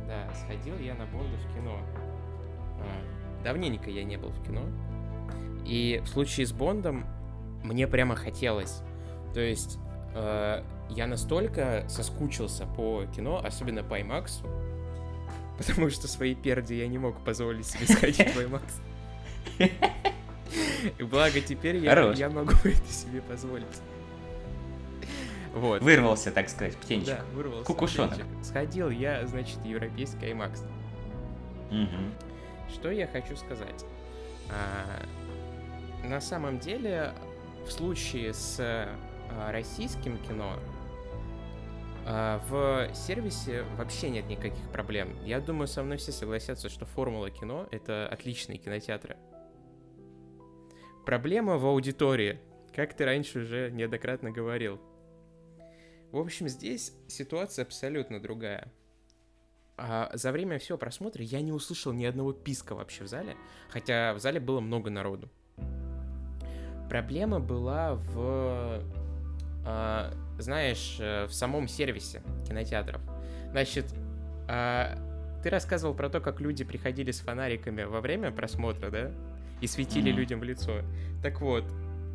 [0.08, 1.80] Да, сходил я на Бонда в кино.
[2.80, 4.62] А, Давненько я не был в кино.
[5.66, 7.06] И в случае с Бондом
[7.64, 8.82] мне прямо хотелось.
[9.34, 9.80] То есть
[10.14, 14.46] э, я настолько соскучился по кино, особенно по IMAX,
[15.58, 18.62] потому что свои перди я не мог позволить себе сходить в IMAX.
[21.00, 23.66] И благо теперь я могу это себе позволить.
[25.56, 25.82] Вот.
[25.82, 27.16] Вырвался, так сказать, птенчик.
[27.16, 27.66] Да, вырвался.
[27.66, 28.16] Кукушонок.
[28.16, 28.44] птенчик.
[28.44, 30.60] Сходил я, значит, европейский IMAX.
[31.72, 32.14] Мгм.
[32.70, 33.86] Что я хочу сказать?
[34.50, 35.06] А,
[36.06, 37.14] на самом деле,
[37.66, 40.60] в случае с а, российским кино,
[42.06, 45.16] а, в сервисе вообще нет никаких проблем.
[45.24, 49.16] Я думаю, со мной все согласятся, что формула кино— это отличные кинотеатры.
[51.06, 52.42] Проблема в аудитории,
[52.76, 54.82] как ты раньше уже неоднократно говорил.
[56.16, 58.72] В общем, здесь ситуация абсолютно другая.
[59.76, 63.36] А за время всего просмотра я не услышал ни одного писка вообще в зале,
[63.68, 65.30] хотя в зале было много народу.
[66.88, 68.82] Проблема была в
[69.66, 73.02] а, знаешь, э, в самом сервисе кинотеатров.
[73.52, 73.94] Значит,
[74.48, 74.98] а,
[75.44, 79.12] ты рассказывал про то, как люди приходили с фонариками во время просмотра, да?
[79.60, 80.20] И светили Мгм.
[80.20, 80.80] людям в лицо.
[81.22, 81.66] Так вот,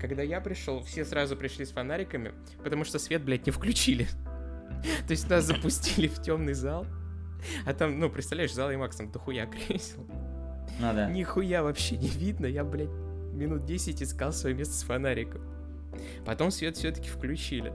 [0.01, 2.33] когда я пришел, все сразу пришли с фонариками,
[2.65, 4.09] потому что свет, блядь, не включили.
[5.07, 6.87] То есть нас запустили в темный зал.
[7.67, 10.07] А там, ну, представляешь, зал IMAX там дохуя кресел.
[10.79, 11.11] Ну да.
[11.11, 12.47] Нихуя вообще не видно.
[12.47, 15.43] Я, блядь, минут 10 искал свое место с фонариком.
[16.25, 17.73] Потом свет все-таки включили.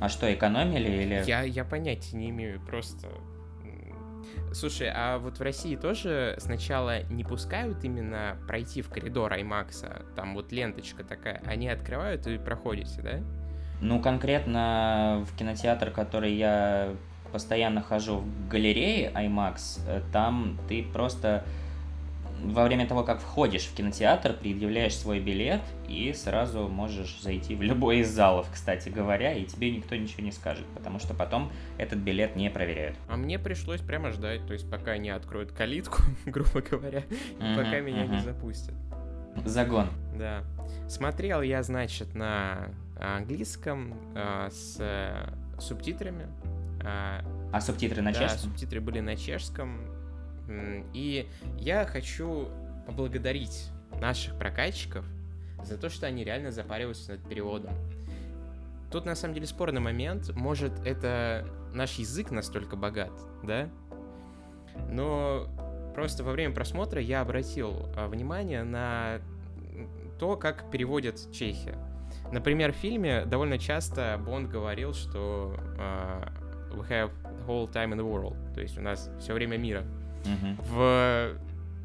[0.00, 1.22] А что, экономили или...
[1.26, 3.08] Я, я понятия не имею, просто...
[4.52, 10.34] Слушай, а вот в России тоже сначала не пускают именно пройти в коридор IMAX, там
[10.34, 13.20] вот ленточка такая, они открывают и проходите, да?
[13.80, 16.94] Ну, конкретно в кинотеатр, который я
[17.32, 21.44] постоянно хожу в галерее IMAX, э, там ты просто
[22.42, 27.62] во время того, как входишь в кинотеатр, предъявляешь свой билет и сразу можешь зайти в
[27.62, 31.98] любой из залов, кстати говоря, и тебе никто ничего не скажет, потому что потом этот
[31.98, 32.96] билет не проверяют.
[33.08, 37.80] А мне пришлось прямо ждать, то есть пока не откроют калитку, грубо говоря, и пока
[37.80, 38.74] меня не запустят.
[39.44, 39.88] Загон.
[40.18, 40.44] Да.
[40.88, 42.68] Смотрел я, значит, на
[43.00, 46.26] английском а, с э, субтитрами.
[46.84, 48.50] А, А субтитры на да, чешском?
[48.50, 49.80] субтитры были на чешском.
[50.92, 51.28] И
[51.58, 52.48] я хочу
[52.86, 55.04] поблагодарить наших прокатчиков
[55.64, 57.72] за то, что они реально запариваются над переводом.
[58.90, 60.30] Тут на самом деле спорный момент.
[60.34, 63.68] Может, это наш язык настолько богат, да?
[64.90, 65.48] Но
[65.94, 69.20] просто во время просмотра я обратил а, внимание на
[70.18, 71.74] то, как переводят чехи.
[72.30, 76.28] Например, в фильме довольно часто Бонд говорил, что а,
[76.72, 79.84] we have the whole time in the world, то есть у нас все время мира.
[80.24, 81.36] В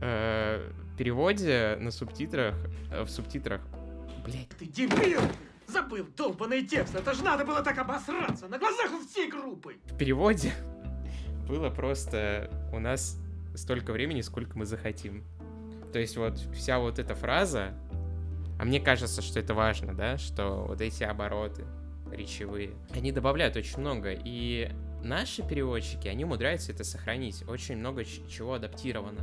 [0.01, 2.55] э, переводе на субтитрах,
[2.91, 3.61] э, в субтитрах,
[4.25, 5.21] блять, Ты дебил!
[5.67, 9.75] Забыл долбанный текст, это ж надо было так обосраться на глазах у всей группы!
[9.85, 10.53] в переводе
[11.47, 13.19] было просто у нас
[13.55, 15.23] столько времени, сколько мы захотим.
[15.91, 17.73] То есть вот вся вот эта фраза,
[18.59, 21.65] а мне кажется, что это важно, да, что вот эти обороты
[22.11, 24.71] речевые, они добавляют очень много, и
[25.03, 29.21] наши переводчики, они умудряются это сохранить, очень много чего адаптировано.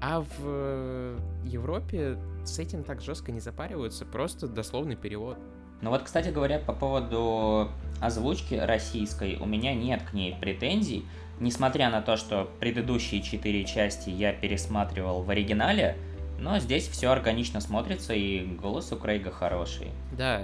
[0.00, 5.38] А в э, Европе с этим так жестко не запариваются, просто дословный перевод.
[5.80, 7.70] Ну вот, кстати говоря, по поводу
[8.00, 11.04] озвучки российской, у меня нет к ней претензий,
[11.40, 15.96] несмотря на то, что предыдущие четыре части я пересматривал в оригинале,
[16.38, 19.88] но здесь все органично смотрится, и голос у Крейга хороший.
[20.16, 20.38] Да,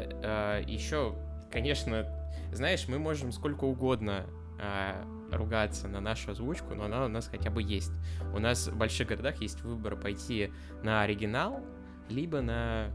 [0.66, 1.14] еще,
[1.52, 2.06] конечно,
[2.52, 4.26] знаешь, мы можем сколько угодно
[4.60, 7.92] а, ругаться на нашу озвучку, но она у нас хотя бы есть.
[8.34, 11.60] У нас в больших городах есть выбор пойти на оригинал,
[12.08, 12.90] либо на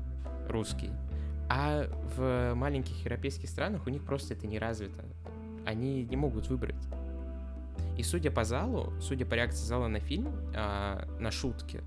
[0.48, 0.92] русский.
[1.50, 1.86] А
[2.16, 5.04] в маленьких европейских странах у них просто это не развито.
[5.66, 6.76] Они не могут выбрать.
[7.98, 11.82] И судя по залу, судя по реакции зала на фильм, а, на шутки,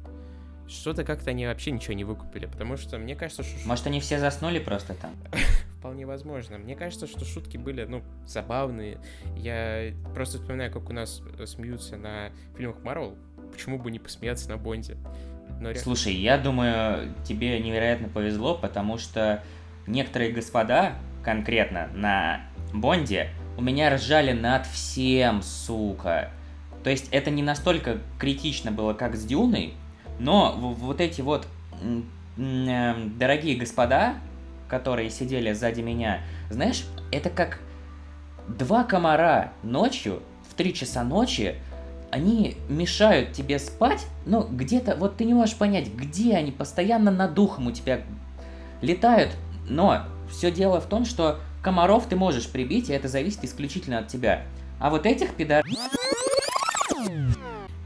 [0.69, 4.19] что-то как-то они вообще ничего не выкупили, потому что мне кажется, что Может, они все
[4.19, 5.13] заснули просто там?
[5.83, 6.59] Вполне возможно.
[6.59, 8.99] Мне кажется, что шутки были, ну, забавные.
[9.37, 13.17] Я просто вспоминаю, как у нас э, смеются на фильмах Марвел.
[13.51, 14.97] Почему бы не посмеяться на Бонде?
[15.61, 19.43] Но Слушай, я думаю, тебе невероятно повезло, потому что
[19.89, 20.93] некоторые господа,
[21.25, 26.31] конкретно на Бонде, у меня ржали над всем, сука.
[26.85, 29.75] То есть это не настолько критично было, как с Дюной,
[30.21, 31.49] но вот эти вот
[32.37, 34.15] эм, дорогие господа,
[34.73, 37.59] которые сидели сзади меня, знаешь, это как
[38.49, 41.57] два комара ночью, в три часа ночи,
[42.11, 47.35] они мешают тебе спать, но где-то, вот ты не можешь понять, где они, постоянно над
[47.35, 48.01] духом у тебя
[48.81, 49.37] летают,
[49.69, 54.09] но все дело в том, что комаров ты можешь прибить, и это зависит исключительно от
[54.09, 54.47] тебя.
[54.81, 55.63] А вот этих пидар...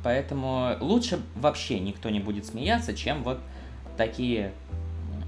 [0.04, 3.40] Поэтому лучше вообще никто не будет смеяться, чем вот
[3.96, 4.52] такие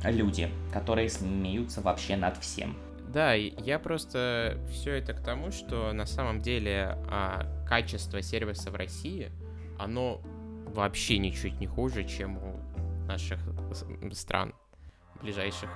[0.05, 2.77] люди, которые смеются вообще над всем.
[3.09, 8.75] Да, я просто все это к тому, что на самом деле а, качество сервиса в
[8.75, 9.31] России,
[9.79, 10.21] оно
[10.67, 13.41] вообще ничуть не хуже, чем у наших
[14.13, 14.55] стран
[15.23, 15.71] ближайших.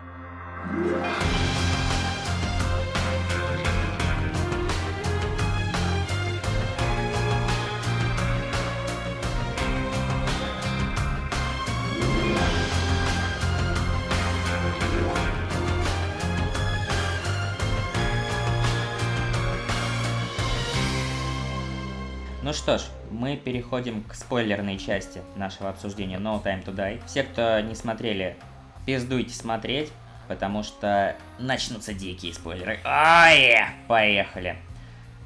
[22.53, 27.00] Ну что ж, мы переходим к спойлерной части нашего обсуждения No Time to Die.
[27.07, 28.36] Все, кто не смотрели,
[28.84, 29.90] пиздуйте смотреть.
[30.28, 32.78] потому что начнутся дикие спойлеры.
[32.84, 33.57] Ой,
[33.88, 34.59] поехали.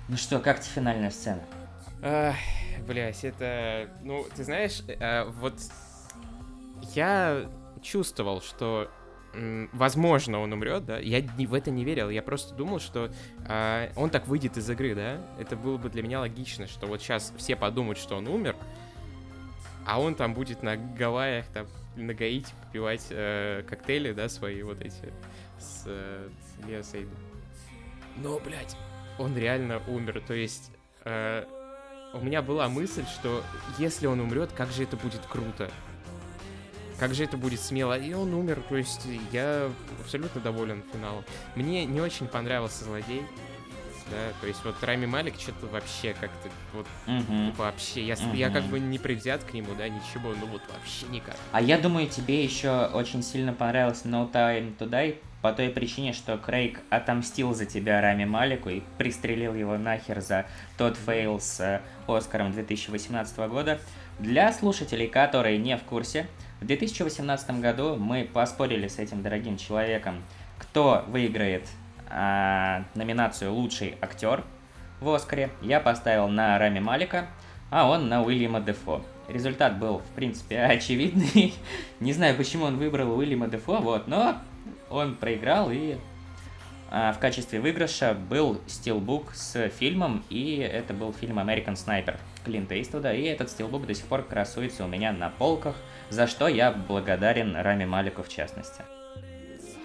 [0.07, 1.43] Ну что, как тебе финальная сцена?
[2.01, 2.37] Ах,
[2.87, 3.91] блядь, это...
[4.05, 5.59] Ну, ты знаешь, э, вот
[6.95, 7.51] я
[7.83, 8.89] чувствовал, что
[9.73, 13.11] возможно он умрет, да, я не- в это не верил, я просто думал, что
[13.47, 17.01] а, он так выйдет из игры, да, это было бы для меня логично, что вот
[17.03, 18.57] сейчас все подумают, что он умер,
[19.87, 21.67] а он там будет на Гавайях, там,
[21.97, 25.13] на Гаити попивать э, коктейли, да, свои вот эти
[25.59, 26.29] с э,
[26.67, 27.15] Лео Сейдом.
[28.17, 28.77] Но, блядь,
[29.19, 30.71] он реально умер, то есть...
[31.05, 31.45] э,
[32.15, 33.43] у меня была мысль, что
[33.79, 35.71] если он умрет, как же это будет круто.
[36.99, 37.99] Как же это будет смело.
[37.99, 39.71] И он умер, то есть я
[40.03, 41.25] абсолютно доволен финалом.
[41.55, 43.23] Мне не очень понравился злодей.
[44.09, 47.51] Да, то есть вот Рами Малик что-то вообще как-то вот Мгм.
[47.57, 48.07] вообще.
[48.07, 51.35] Я, с- я как бы не предвзят к нему, да, ничего, ну вот вообще никак.
[51.51, 56.13] А я думаю, тебе еще очень сильно понравился No Time to Die по той причине,
[56.13, 60.47] что Крейг отомстил за тебя Рами Малику и пристрелил его нахер за
[60.79, 63.81] тот фейл с э, Оскаром 2018 года.
[64.21, 66.29] Для слушателей, которые не в курсе,
[66.61, 70.23] в 2018 году мы поспорили с этим дорогим человеком,
[70.59, 71.69] кто выиграет
[72.09, 74.43] а, номинацию «Лучший актер»
[75.01, 75.51] в Оскаре.
[75.61, 77.27] Я поставил на Рами Малика,
[77.71, 79.03] а он на Уильяма Дефо.
[79.29, 81.53] Результат был, в принципе, очевидный.
[82.01, 84.39] Не знаю, почему он выбрал Уильяма Дефо, вот, но
[84.89, 85.97] он проиграл, и
[86.91, 92.81] а, в качестве выигрыша был стилбук с фильмом, и это был фильм American Sniper Клинта
[92.81, 95.77] Иствуда, и этот стилбук до сих пор красуется у меня на полках,
[96.11, 98.83] за что я благодарен Рами Малику в частности.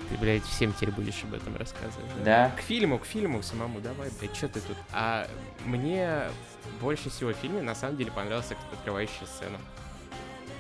[0.10, 2.06] Ты, блядь, всем теперь будешь об этом рассказывать.
[2.24, 2.52] Да.
[2.58, 4.76] К фильму, к фильму самому, давай, блядь, что ты тут?
[4.92, 5.26] А
[5.66, 6.24] мне
[6.82, 9.58] больше всего в фильме на самом деле понравилась открывающая сцена.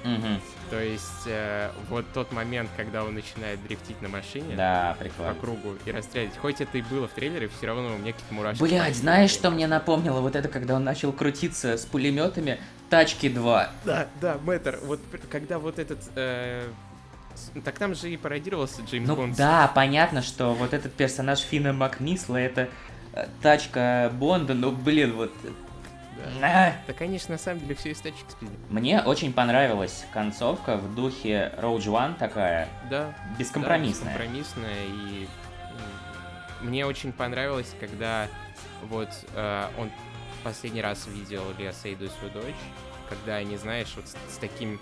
[0.03, 0.41] Мгм.
[0.69, 5.75] То есть э, вот тот момент, когда он начинает дрифтить на машине Да, по кругу
[5.85, 6.35] и расстрелять.
[6.37, 8.63] Хоть это и было в трейлере, все равно у меня какие-то мурашки.
[8.63, 10.21] Блять, знаешь, что мне напомнило?
[10.21, 12.59] Вот это, когда он начал крутиться с пулеметами
[12.91, 13.69] Тачки 2.
[13.85, 14.99] Да, да, Мэтр, вот
[15.31, 15.99] когда вот этот...
[16.15, 16.69] э,
[17.63, 19.37] так там же и пародировался Джеймс Ну Бонд.
[19.37, 22.67] да, понятно, что вот этот персонаж Фина Макмисла это
[23.13, 25.31] э, тачка Бонда, но блин, вот.
[26.43, 26.73] А.
[26.85, 28.59] Да, конечно, на самом деле все из тачек спиздили.
[28.69, 33.15] Мне очень понравилась концовка в духе Rogue One такая, Да.
[33.39, 34.13] бескомпромиссная.
[34.17, 35.27] Да, бескомпромиссная, и
[36.61, 38.27] мне очень понравилось, когда
[38.89, 39.89] вот э, он
[40.43, 42.55] последний раз видел Лео Сейду и свою дочь,
[43.09, 44.79] когда они, знаешь, вот с, с таким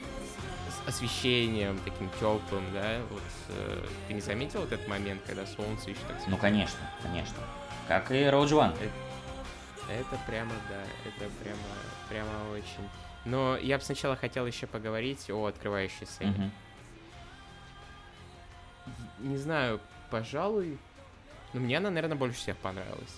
[0.87, 5.99] освещением, таким теплым, да, вот э, ты не заметил вот этот момент, когда солнце еще
[6.07, 6.41] так Ну светит?
[6.41, 7.37] конечно, конечно.
[7.87, 8.89] Как и Rogue One.
[9.89, 11.57] Это прямо, да, это прямо,
[12.09, 12.87] прямо очень.
[13.25, 16.31] Но я бы сначала хотел еще поговорить о открывающей сцене.
[16.31, 16.51] Мгм.
[19.29, 19.79] Не знаю,
[20.11, 20.77] пожалуй.
[21.53, 23.09] Но мне она, наверное, больше всех понравилась.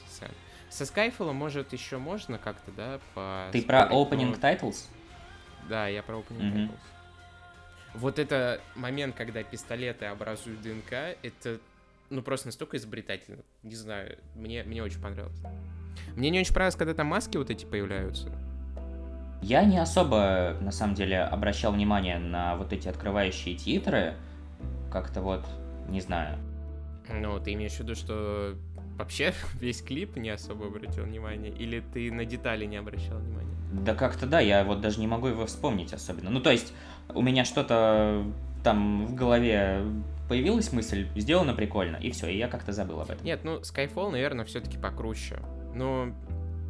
[0.72, 4.88] Со Skyfall, может, еще можно как-то, да, по Ты про opening но- titles?
[5.68, 6.58] Да, я про opening Мгм.
[6.64, 6.80] titles.
[7.94, 10.94] Вот это момент, когда пистолеты образуют ДНК,
[11.24, 11.60] это,
[12.10, 13.44] ну, просто настолько изобретательно.
[13.64, 15.42] Не знаю, мне, мне очень понравилось.
[16.16, 18.32] Мне не очень понравилось, когда там маски вот эти появляются.
[19.42, 24.16] Я не особо, на самом деле, обращал внимание на вот эти открывающие титры.
[24.90, 25.46] Как-то вот,
[25.90, 26.38] не знаю.
[27.10, 28.56] Ну, ты имеешь в виду, что
[29.02, 31.52] вообще весь клип не особо обратил внимание?
[31.52, 33.56] Или ты на детали не обращал внимания?
[33.72, 36.30] Да как-то да, я вот даже не могу его вспомнить особенно.
[36.30, 36.74] Ну, то есть,
[37.14, 38.24] у меня что-то
[38.64, 39.84] там в голове
[40.28, 43.26] появилась мысль, сделано прикольно, и все, и я как-то забыл об этом.
[43.26, 45.40] Нет, ну, Skyfall, наверное, все-таки покруче.
[45.74, 46.14] Но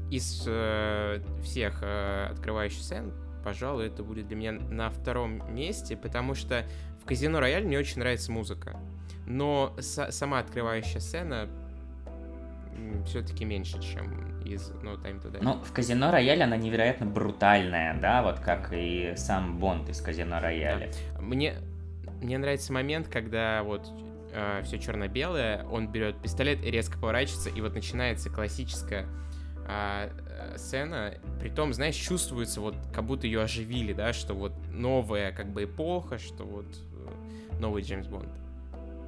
[0.09, 3.13] из э, всех э, открывающих сцен,
[3.43, 6.65] пожалуй, это будет для меня на втором месте, потому что
[7.01, 8.79] в Казино Рояль мне очень нравится музыка.
[9.25, 11.47] Но са- сама открывающая сцена
[13.05, 15.39] все-таки меньше, чем из No Time to Die.
[15.41, 20.39] Ну, в Казино Рояль она невероятно брутальная, да, вот как и сам Бонд из Казино
[20.39, 20.91] Рояля.
[21.19, 21.55] Мне,
[22.21, 23.91] мне нравится момент, когда вот
[24.63, 29.05] все черно-белое, он берет пистолет и резко поворачивается, и вот начинается классическая
[29.67, 31.13] а, э, сцена.
[31.39, 36.17] Притом, знаешь, чувствуется вот, как будто ее оживили, да, что вот новая как бы эпоха,
[36.17, 38.29] что вот э, новый Джеймс Бонд.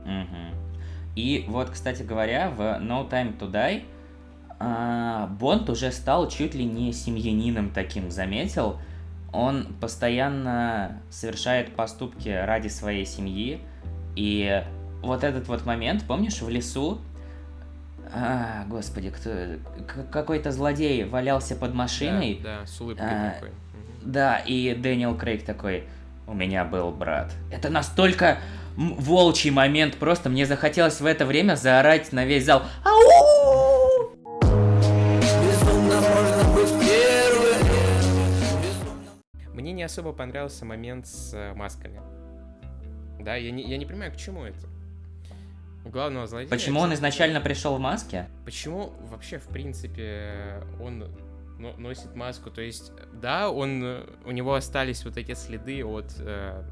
[0.05, 0.72] Мгм.
[1.15, 3.83] И вот, кстати говоря, в No Time to Die
[4.59, 8.79] а, Бонд уже стал чуть ли не семьянином таким, заметил.
[9.31, 13.59] Он постоянно совершает поступки ради своей семьи.
[14.15, 14.63] И
[15.01, 17.01] вот этот вот момент, помнишь, в лесу,
[18.13, 19.31] а, господи, кто...
[20.11, 22.39] какой-то злодей валялся под машиной.
[22.43, 23.49] Да, да, с улыбкой А, такой.
[24.03, 25.85] Да, и Дэниел Крейг такой,
[26.27, 27.33] у меня был брат.
[27.51, 28.37] Это настолько
[28.75, 29.97] волчий момент.
[29.97, 32.63] Просто мне захотелось в это время заорать на весь зал.
[32.83, 34.15] Ау!
[35.21, 37.67] Безумно можно быть первым.
[39.53, 42.01] Мне не особо понравился момент с э, масками.
[43.19, 44.67] Да, я не, я не понимаю, к чему это.
[45.85, 46.49] У главного злодея...
[46.49, 48.27] Почему он изначально пришел в маске?
[48.45, 51.09] Почему вообще, в принципе, он
[51.59, 52.49] но- носит маску?
[52.49, 56.13] То есть, да, он, э, у него остались вот эти следы от...
[56.19, 56.63] э,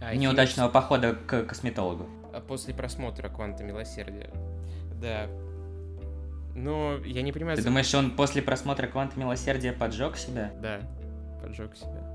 [0.00, 2.08] а, Неудачного похода к косметологу.
[2.32, 4.30] а после просмотра «Кванта милосердия».
[5.00, 5.28] Да.
[6.54, 7.56] Но я не понимаю...
[7.56, 10.52] Ты за- думаешь, он после просмотра Кванта Милосердия поджег себя?
[10.62, 10.80] Да,
[11.42, 12.10] поджег себя.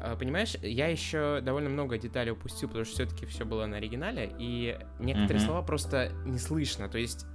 [0.00, 4.32] А, Понимаешь, я еще довольно много деталей упустил, потому что все-таки все было на оригинале,
[4.38, 5.46] и некоторые Мгм.
[5.46, 6.88] слова просто не слышно.
[6.88, 7.26] То есть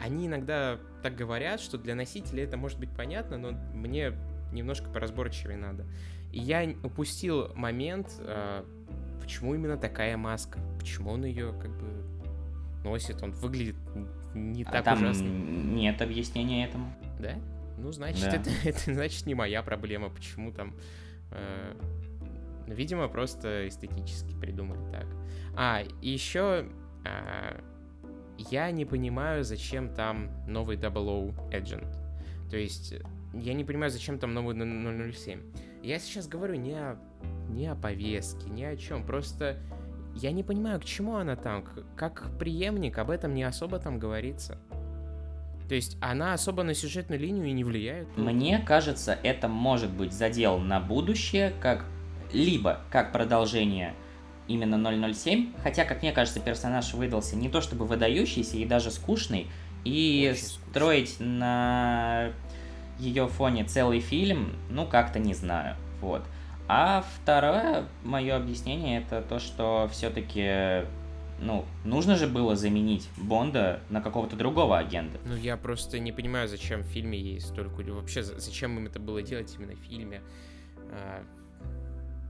[0.00, 4.12] они иногда так говорят, что для носителя это может быть понятно, но мне
[4.52, 5.86] немножко поразборчивее надо.
[6.32, 8.64] И я упустил момент, а,
[9.30, 11.86] почему именно такая маска, почему он ее как бы
[12.82, 13.76] носит, он выглядит
[14.34, 15.24] не А так там ужасно.
[15.24, 16.92] нет объяснения этому.
[17.20, 17.34] Да?
[17.78, 18.36] Ну, значит, Да.
[18.36, 20.74] Это, это значит не моя проблема, почему там.
[21.30, 21.76] э,
[22.66, 25.06] видимо, просто эстетически придумали так.
[25.56, 26.66] А, и еще
[28.50, 31.86] я не понимаю, зачем там новый Double O Agent.
[32.50, 33.02] То есть, э,
[33.34, 35.40] я не понимаю, зачем там новый 007.
[35.84, 36.98] Я сейчас говорю не о,
[37.54, 39.04] не о повестке, ни о чем.
[39.04, 39.58] Просто
[40.14, 41.64] я не понимаю, к чему она там.
[41.96, 44.58] Как преемник, об этом не особо там говорится.
[45.68, 48.08] То есть она особо на сюжетную линию и не влияет.
[48.16, 51.84] Мне кажется, это может быть задел на будущее, как
[52.32, 53.94] либо как продолжение
[54.48, 59.46] именно 007, хотя, как мне кажется, персонаж выдался не то чтобы выдающийся и даже скучный,
[59.84, 60.70] и Очень скучный.
[60.70, 62.32] строить на
[62.98, 66.24] ее фоне целый фильм, ну, как-то не знаю, вот.
[66.72, 70.86] А второе мое объяснение это то, что все-таки,
[71.40, 75.18] ну, нужно же было заменить Бонда на какого-то другого агента.
[75.24, 77.82] Ну, я просто не понимаю, зачем в фильме есть столько...
[77.82, 80.20] или Вообще, за- зачем им это было делать именно в фильме.
[80.92, 81.24] А,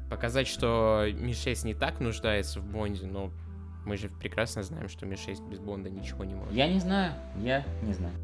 [0.09, 3.30] показать, что Ми-6 не так нуждается в Бонде, но
[3.84, 6.55] мы же прекрасно знаем, что Ми-6 без Бонда ничего не может.
[6.55, 7.12] Я не знаю,
[7.43, 8.14] я не знаю.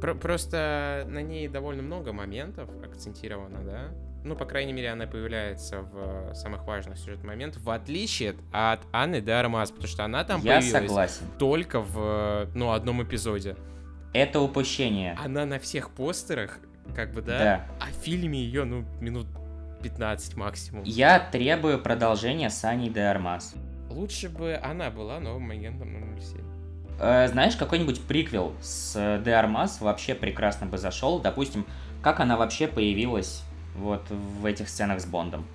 [0.00, 3.90] Про- просто на ней довольно много моментов акцентировано, да?
[4.24, 8.80] Ну, по крайней мере, она появляется в э, самых важных сюжетных моментах, в отличие от
[8.92, 11.26] Анны де Армас, потому что она там я появилась согласен.
[11.38, 13.56] только в, э, ну, одном эпизоде.
[14.12, 15.16] Это упущение.
[15.22, 16.58] Она на всех постерах,
[16.94, 17.38] как бы, да?
[17.38, 17.66] Да.
[17.80, 19.26] А в фильме ее, ну, минут
[19.82, 20.82] 15 максимум.
[20.84, 23.54] Я требую продолжения Сани де Армас.
[23.88, 25.88] Лучше бы она была новым агентом
[26.18, 26.40] 007.
[27.00, 31.20] Э, знаешь, какой-нибудь приквел с э, де Армас вообще прекрасно бы зашел.
[31.20, 31.64] Допустим,
[32.02, 33.42] как она вообще появилась
[33.74, 35.46] вот в этих сценах с Бондом.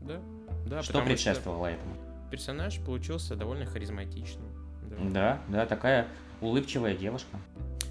[0.00, 0.20] Да,
[0.66, 1.96] да, что предшествовало этому?
[2.32, 4.48] персонаж получился довольно харизматичным.
[4.88, 4.96] Да.
[5.10, 6.08] Да, да, такая
[6.40, 7.36] улыбчивая девушка.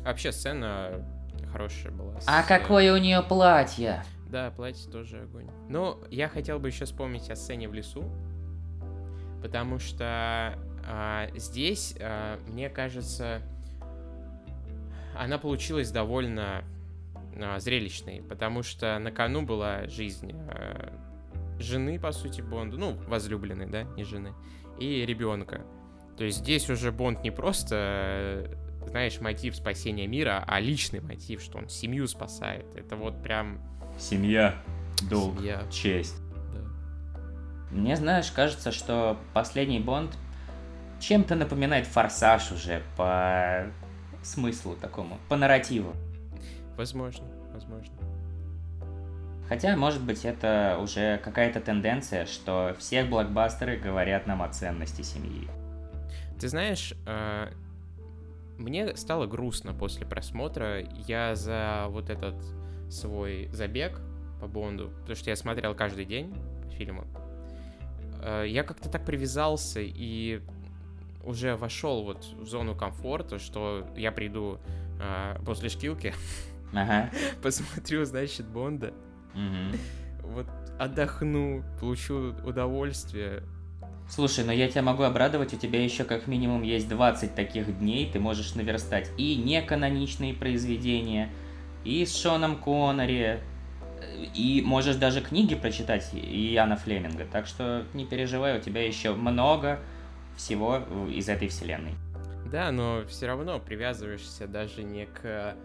[0.04, 1.06] Вообще, сцена
[1.52, 2.20] хорошая была.
[2.20, 4.04] с, А э, какое у нее платье?
[4.30, 5.48] Да, платье тоже огонь.
[5.70, 8.04] Но я хотел бы еще вспомнить о сцене в лесу,
[9.44, 10.58] потому что
[10.88, 13.42] а, здесь, а, мне кажется,
[15.16, 16.64] она получилась довольно
[17.36, 20.94] а, зрелищной, потому что на кону была жизнь а,
[21.60, 24.34] жены, по сути, Бонда, ну, возлюбленной, да, не жены,
[24.80, 25.62] и ребенка.
[26.18, 28.56] То есть здесь уже Бонд не просто, э,
[28.88, 32.66] знаешь, мотив спасения мира, а личный мотив, что он семью спасает.
[32.76, 33.60] Это вот прям
[33.98, 34.56] Семья,
[35.10, 35.64] долг, Семья.
[35.72, 36.18] честь.
[36.54, 36.60] Да.
[37.72, 40.18] Мне, знаешь, кажется, что последний Бонд
[41.00, 43.66] чем-то напоминает Форсаж уже по
[44.22, 45.96] смыслу такому, по нарративу.
[46.78, 47.94] Возможно, возможно.
[49.52, 55.50] Хотя, может быть, это уже какая-то тенденция, что все блокбастеры говорят нам о ценности семьи.
[56.40, 57.52] Ты знаешь, э,
[58.58, 60.80] мне стало грустно после просмотра.
[61.06, 62.36] Я за вот этот
[62.90, 64.00] свой забег
[64.40, 66.34] по Бонду, потому что я смотрел каждый день
[66.78, 67.06] фильмы,
[68.24, 70.42] э, я как-то так привязался и
[71.26, 74.60] уже вошел вот в зону комфорта, что я приду
[75.46, 76.14] после шкилки,
[76.74, 77.10] Ага.
[77.42, 78.94] посмотрю, значит, Бонда,
[79.34, 79.78] Мгм.
[80.24, 80.48] вот
[80.80, 83.44] отдохну, получу удовольствие.
[84.10, 88.10] Слушай, но я тебя могу обрадовать, у тебя еще как минимум есть 20 таких дней,
[88.12, 91.30] ты можешь наверстать и неканоничные произведения,
[91.86, 93.40] и с Шоном Коннери,
[94.36, 99.80] и можешь даже книги прочитать Яна Флеминга, так что не переживай, у тебя еще много
[100.36, 101.94] всего из этой вселенной.
[102.52, 105.56] Да, но все равно привязываешься даже не к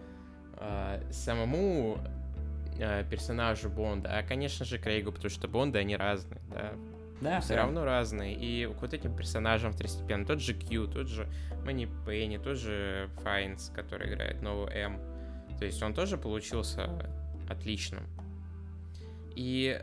[0.57, 1.99] э, самому
[2.79, 6.73] э, персонажу Бонда, а, конечно же, Крейгу, потому что Бонды, они разные, да.
[7.21, 8.35] Да, все равно разные.
[8.35, 11.27] И к вот этим персонажам второстепенно, тот же Кью, тот же
[11.65, 14.99] Мани Пенни, тот же Файнс, который играет новую М.
[15.57, 16.87] То есть он тоже получился
[17.49, 18.03] отличным.
[19.35, 19.81] И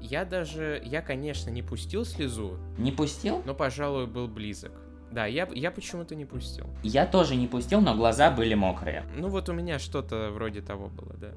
[0.00, 3.42] я даже, я, конечно, не пустил слезу, Не пустил?
[3.44, 4.72] но, пожалуй, был близок.
[5.14, 6.66] Да, я, я почему-то не пустил.
[6.82, 9.04] Я тоже не пустил, но глаза были мокрые.
[9.16, 11.28] Ну вот у меня что-то вроде того было, да.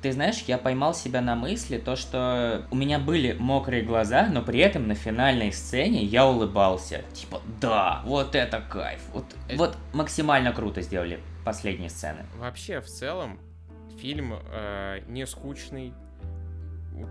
[0.00, 4.40] Ты знаешь, я поймал себя на мысли, то, что у меня были мокрые глаза, но
[4.40, 7.02] при этом на финальной сцене я улыбался.
[7.12, 9.02] Типа, да, вот это кайф.
[9.12, 12.24] Вот, Это- вот максимально круто сделали последние сцены.
[12.38, 13.38] Вообще, в целом,
[14.00, 15.92] фильм э, не скучный,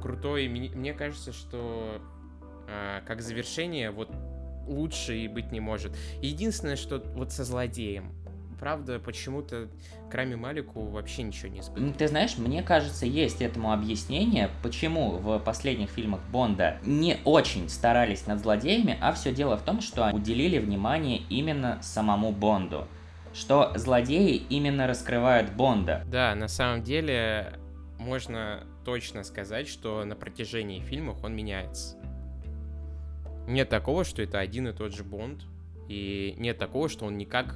[0.01, 0.47] крутой.
[0.47, 1.99] Мне, мне кажется, что
[2.67, 4.09] э, как завершение вот
[4.67, 5.95] лучше и быть не может.
[6.21, 8.11] Единственное, что вот со злодеем.
[8.59, 9.67] Правда, почему-то
[10.09, 11.93] к Рами Малику вообще ничего не М, испытывал.
[11.93, 18.27] Ты знаешь, мне кажется, есть этому объяснение, почему в последних фильмах Бонда не очень старались
[18.27, 22.87] над злодеями, а все дело в том, что уделили внимание именно самому Бонду.
[23.33, 26.03] Что злодеи именно раскрывают Бонда.
[26.07, 27.59] Да, на самом деле
[27.99, 31.97] можно точно сказать, что на протяжении фильмов он меняется.
[33.47, 35.45] Нет такого, что это один и тот же Бонд,
[35.87, 37.55] и нет такого, что он никак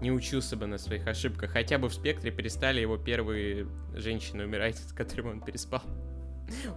[0.00, 1.50] не учился бы на своих ошибках.
[1.50, 5.82] Хотя бы в «Спектре» перестали его первые женщины умирать, с которыми он переспал.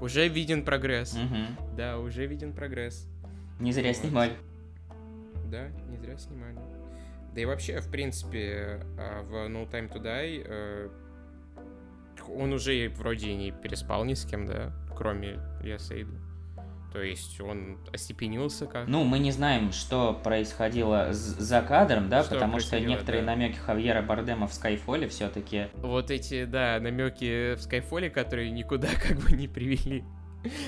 [0.02, 1.18] Уже виден прогресс.
[1.76, 3.08] Да, уже виден прогресс.
[3.60, 4.34] Не зря снимали.
[5.46, 6.58] Да, не зря снимали.
[7.34, 10.90] Да и вообще, в принципе, а, в No Time to Die э,
[12.30, 16.14] он уже вроде не переспал ни с кем, да, кроме Ясейду.
[16.94, 22.36] То есть он остепенился как Ну, мы не знаем, что происходило за кадром, да, Что
[22.36, 23.32] потому что некоторые да.
[23.32, 25.70] намеки Хавьера Бардема в Скайфоле все-таки.
[25.74, 30.04] Вот эти, да, намеки в Скайфоле, которые никуда как бы не привели.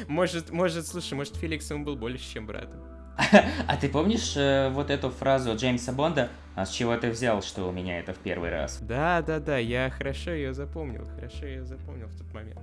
[0.07, 2.81] Может, может, слушай, может, Феликс ему был больше, чем братом.
[3.67, 6.29] А ты помнишь э, вот эту фразу Джеймса Бонда?
[6.55, 8.79] А с чего ты взял, что у меня это в первый раз?
[8.81, 12.59] Да, да, да, я хорошо ее запомнил, хорошо ее запомнил в тот момент.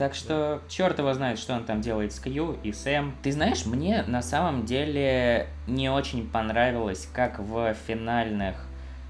[0.00, 3.14] Так что черт его знает, что он там делает с Кью и Сэм.
[3.22, 8.56] Ты знаешь, мне на самом деле не очень понравилось, как в финальных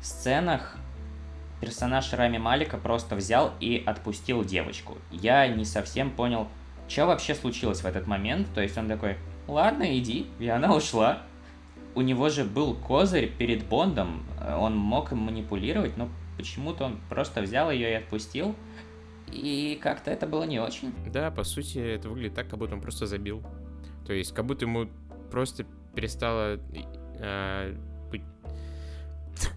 [0.02, 0.76] сценах
[1.60, 4.98] персонаж Рами Малика просто взял и отпустил девочку.
[5.12, 6.48] Я не совсем понял,
[6.88, 8.48] что вообще случилось в этот момент.
[8.52, 9.16] То есть он такой,
[9.46, 11.22] ладно, иди, и она ушла.
[11.94, 16.98] У него же был козырь перед Бондом, э, он мог им манипулировать, но почему-то он
[17.08, 18.56] просто взял ее и отпустил.
[19.32, 20.92] И как-то это было не очень.
[21.12, 23.42] Да, по сути, это выглядит так, как будто он просто забил.
[24.06, 24.88] То есть, как будто ему
[25.30, 25.64] просто
[25.94, 26.58] перестало
[27.20, 27.76] э,
[28.10, 28.22] быть...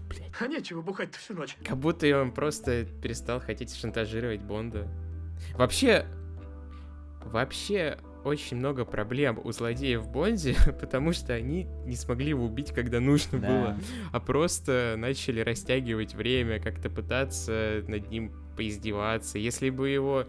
[0.08, 0.32] Блядь.
[0.40, 1.56] А нечего бухать-то всю ночь.
[1.64, 4.86] Как будто он просто перестал хотеть шантажировать Бонда.
[5.54, 6.06] Вообще,
[7.24, 12.72] вообще очень много проблем у злодеев в Бонде, потому что они не смогли его убить,
[12.72, 13.48] когда нужно Да.
[13.48, 13.78] было,
[14.12, 19.38] а просто начали растягивать время, как-то пытаться над ним поиздеваться.
[19.38, 20.24] Если бы его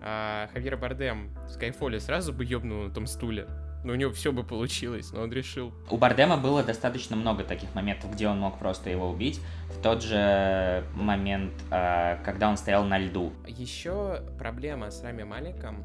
[0.00, 3.46] а, Хавьер Бардем в Скайфоле сразу бы ёбнул на том стуле,
[3.84, 5.74] ну, у него все бы получилось, но он решил.
[5.90, 9.40] У Бардема было достаточно много таких моментов, где он мог просто его убить.
[9.68, 13.32] В тот же момент, а, когда он стоял на льду.
[13.46, 15.84] Еще проблема с Рами Маликом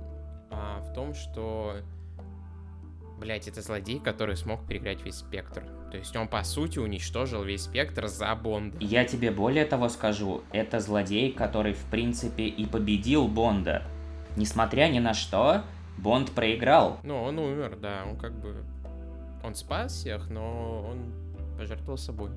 [0.49, 1.75] а, в том, что,
[3.19, 5.63] блять, это злодей, который смог переиграть весь спектр.
[5.91, 8.77] То есть он, по сути, уничтожил весь спектр за Бонда.
[8.79, 13.83] Я тебе более того скажу, это злодей, который в принципе и победил Бонда.
[14.35, 15.63] Несмотря ни на что,
[15.97, 16.99] Бонд проиграл.
[17.03, 18.63] Ну, он умер, да, он как бы...
[19.43, 21.13] Он спас всех, но он
[21.57, 22.29] пожертвовал собой.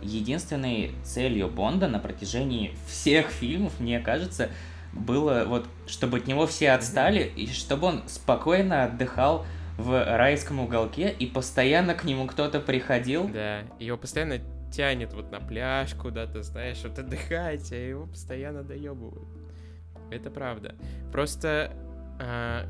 [0.00, 4.48] Единственной целью Бонда на протяжении всех фильмов, мне кажется,
[4.92, 9.44] было вот, чтобы от него все отстали, и чтобы он спокойно отдыхал
[9.80, 13.28] в райском уголке, и постоянно к нему кто-то приходил.
[13.28, 14.38] Да, его постоянно
[14.70, 19.28] тянет вот на пляж куда-то, знаешь, вот отдыхать, а его постоянно доебывают.
[20.10, 20.74] Это правда.
[21.12, 21.72] Просто
[22.20, 22.66] а,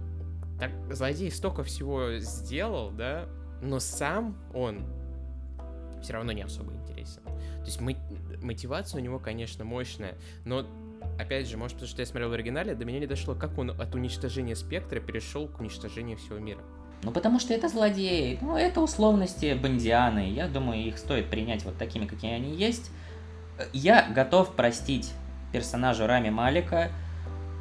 [0.58, 3.26] так, злодей столько всего сделал, да,
[3.60, 4.84] но сам он
[6.02, 7.22] все равно не особо интересен.
[7.24, 7.92] То есть мо-
[8.42, 10.66] мотивация у него, конечно, мощная, но
[11.18, 13.70] опять же, может, потому что я смотрел в оригинале, до меня не дошло, как он
[13.70, 16.62] от уничтожения спектра перешел к уничтожению всего мира.
[17.02, 18.38] Ну, потому что это злодеи.
[18.40, 20.30] Ну, это условности Бондианы.
[20.30, 22.90] Я думаю, их стоит принять вот такими, какие они есть.
[23.72, 25.12] Я готов простить
[25.52, 26.90] персонажу Рами Малика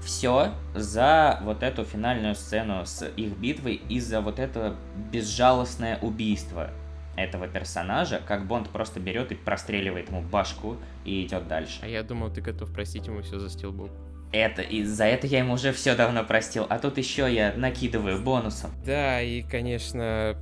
[0.03, 4.75] все за вот эту финальную сцену с их битвой и за вот это
[5.11, 6.71] безжалостное убийство
[7.15, 11.79] этого персонажа, как Бонд просто берет и простреливает ему башку и идет дальше.
[11.81, 13.91] А я думал, ты готов простить ему все за стилбук.
[14.31, 18.21] Это, и за это я ему уже все давно простил, а тут еще я накидываю
[18.21, 18.71] бонусом.
[18.85, 20.37] Да, и, конечно,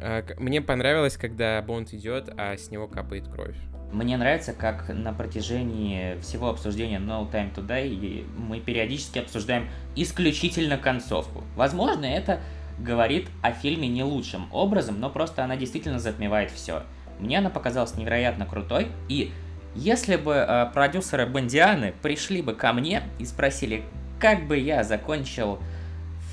[0.00, 3.56] а, мне понравилось, когда Бонд идет, а с него капает кровь.
[3.92, 10.76] Мне нравится, как на протяжении всего обсуждения No Time to Die мы периодически обсуждаем исключительно
[10.76, 11.42] концовку.
[11.56, 12.40] Возможно, это
[12.78, 16.82] говорит о фильме не лучшим образом, но просто она действительно затмевает все.
[17.18, 19.32] Мне она показалась невероятно крутой, и
[19.74, 23.84] если бы э, продюсеры Бондианы пришли бы ко мне и спросили,
[24.20, 25.60] как бы я закончил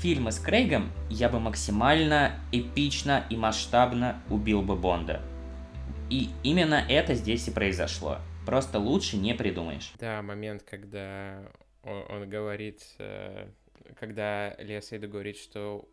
[0.00, 5.22] фильмы с Крейгом, я бы максимально эпично и масштабно убил бы Бонда.
[6.10, 8.18] И именно это здесь и произошло.
[8.44, 9.92] Просто лучше не придумаешь.
[9.98, 11.40] Да, момент, когда
[11.82, 13.48] он, он говорит, э,
[13.98, 15.88] когда Сейду говорит, что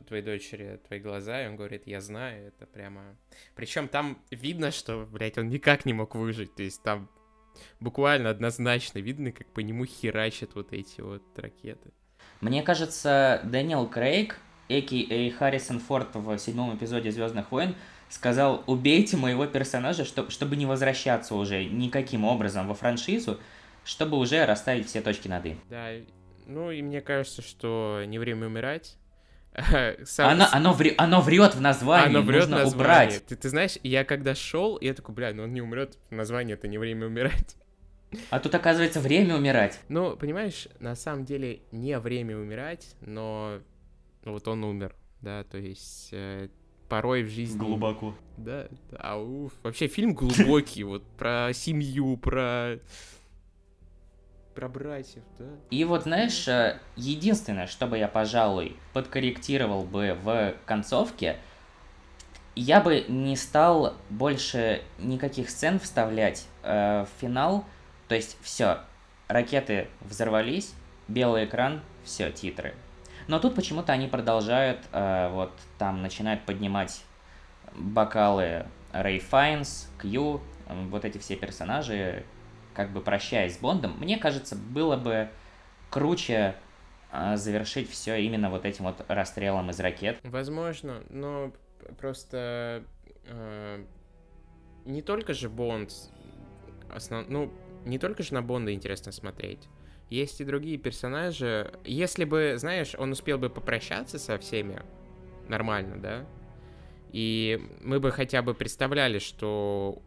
[0.00, 3.16] у твоей дочери твои глаза, и он говорит, я знаю, это прямо...
[3.54, 7.08] Причем там видно, что, блядь, он никак не мог выжить, то есть там
[7.80, 11.90] буквально однозначно видно, как по нему херачат вот эти вот ракеты.
[12.40, 14.38] Мне кажется, Дэниел Крейг,
[14.68, 15.30] а.к.а.
[15.38, 17.74] Харрисон Форд в седьмом эпизоде «Звездных войн»,
[18.10, 23.40] сказал, убейте моего персонажа, чтоб- чтобы не возвращаться уже никаким образом во франшизу,
[23.84, 25.56] чтобы уже расставить все точки над «и».
[25.68, 26.04] Да, и-
[26.46, 28.97] ну и мне кажется, что не время умирать.
[30.04, 32.76] Сам- Оно, оно, вре- оно врет в названии, Оно врет нужно название.
[32.76, 33.26] убрать.
[33.26, 36.68] Ты, ты знаешь, я когда шел, я такой, бля, ну он не умрет, название это
[36.68, 37.56] не время умирать.
[38.30, 39.80] А тут оказывается время умирать.
[39.88, 43.58] Ну, понимаешь, на самом деле не время умирать, но
[44.24, 46.48] ну, вот он умер, да, то есть э,
[46.88, 47.58] порой в жизни...
[47.58, 48.14] Глубоко.
[48.36, 49.52] Да, да, уф.
[49.62, 52.78] Вообще фильм глубокий, вот про семью, про...
[54.58, 55.44] Про братьев, да.
[55.70, 61.36] И вот, знаешь, э, единственное, что бы я, пожалуй, подкорректировал бы в концовке,
[62.56, 67.66] я бы не стал больше никаких сцен вставлять э, в финал.
[68.08, 68.80] То есть все,
[69.28, 70.74] ракеты взорвались,
[71.06, 72.74] белый экран, все, титры.
[73.28, 77.04] Но тут почему-то они продолжают, э, вот там начинают поднимать
[77.76, 82.24] бокалы Рэй Файнс, Кью, вот эти все персонажи,
[82.78, 85.30] как бы прощаясь с Бондом, мне кажется, было бы
[85.90, 86.54] круче
[87.10, 90.20] а, завершить все именно вот этим вот расстрелом из ракет.
[90.22, 91.52] Возможно, но
[91.98, 92.84] просто
[93.24, 93.84] э,
[94.84, 95.90] не только же Бонд,
[96.88, 97.26] основ...
[97.28, 97.52] ну,
[97.84, 99.66] не только же на Бонда интересно смотреть.
[100.08, 101.72] Есть и другие персонажи.
[101.84, 104.82] Если бы, знаешь, он успел бы попрощаться со всеми
[105.48, 106.26] нормально, да?
[107.10, 110.00] И мы бы хотя бы представляли, что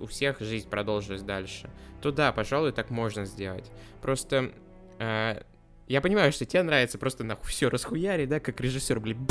[0.00, 1.70] у всех жизнь продолжилась дальше,
[2.02, 3.70] то да, пожалуй, так можно сделать.
[4.02, 4.52] Просто
[4.98, 5.42] э,
[5.88, 9.26] я понимаю, что тебе нравится просто нахуй все расхуяри, да, как режиссер, блин,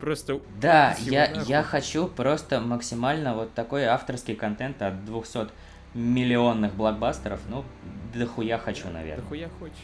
[0.00, 1.48] просто Да, я, нахуй.
[1.48, 5.48] я хочу просто максимально вот такой авторский контент от 200
[5.94, 7.64] миллионных блокбастеров, ну,
[8.14, 9.24] дохуя хочу, да наверное.
[9.26, 9.76] хуя хочешь.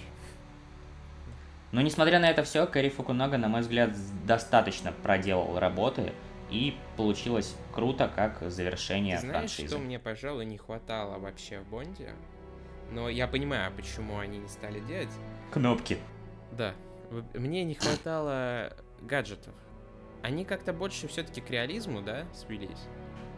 [1.71, 3.91] Но несмотря на это все, Кэрри Фукунага, на мой взгляд,
[4.27, 6.13] достаточно проделал работы,
[6.51, 9.69] и получилось круто, как завершение Ты знаешь, франшизы.
[9.69, 12.11] что мне, пожалуй, не хватало вообще в Бонде?
[12.91, 15.13] Но я понимаю, почему они не стали делать.
[15.51, 15.99] Кнопки.
[16.53, 16.75] Да,
[17.35, 18.73] мне не хватало
[19.03, 19.55] гаджетов.
[20.23, 22.89] Они как-то больше все-таки к реализму, да, свелись?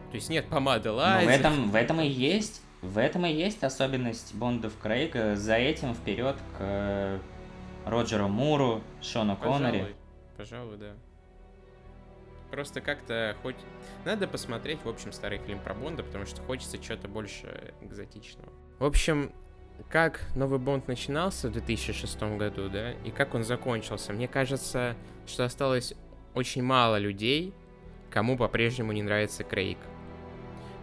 [0.09, 3.63] То есть нет помады Ну, в этом, в этом и есть, в этом и есть
[3.63, 5.35] особенность Бондов Крейга.
[5.35, 7.19] За этим вперед к э,
[7.85, 9.95] Роджеру Муру, Шону Коннери.
[10.37, 10.93] Пожалуй, пожалуй, да.
[12.51, 13.55] Просто как-то хоть...
[14.05, 18.51] Надо посмотреть, в общем, старый фильм про Бонда, потому что хочется чего-то больше экзотичного.
[18.77, 19.31] В общем,
[19.89, 24.13] как новый Бонд начинался в 2006 году, да, и как он закончился.
[24.13, 24.95] Мне кажется,
[25.25, 25.93] что осталось
[26.33, 27.53] очень мало людей,
[28.09, 29.77] кому по-прежнему не нравится Крейг.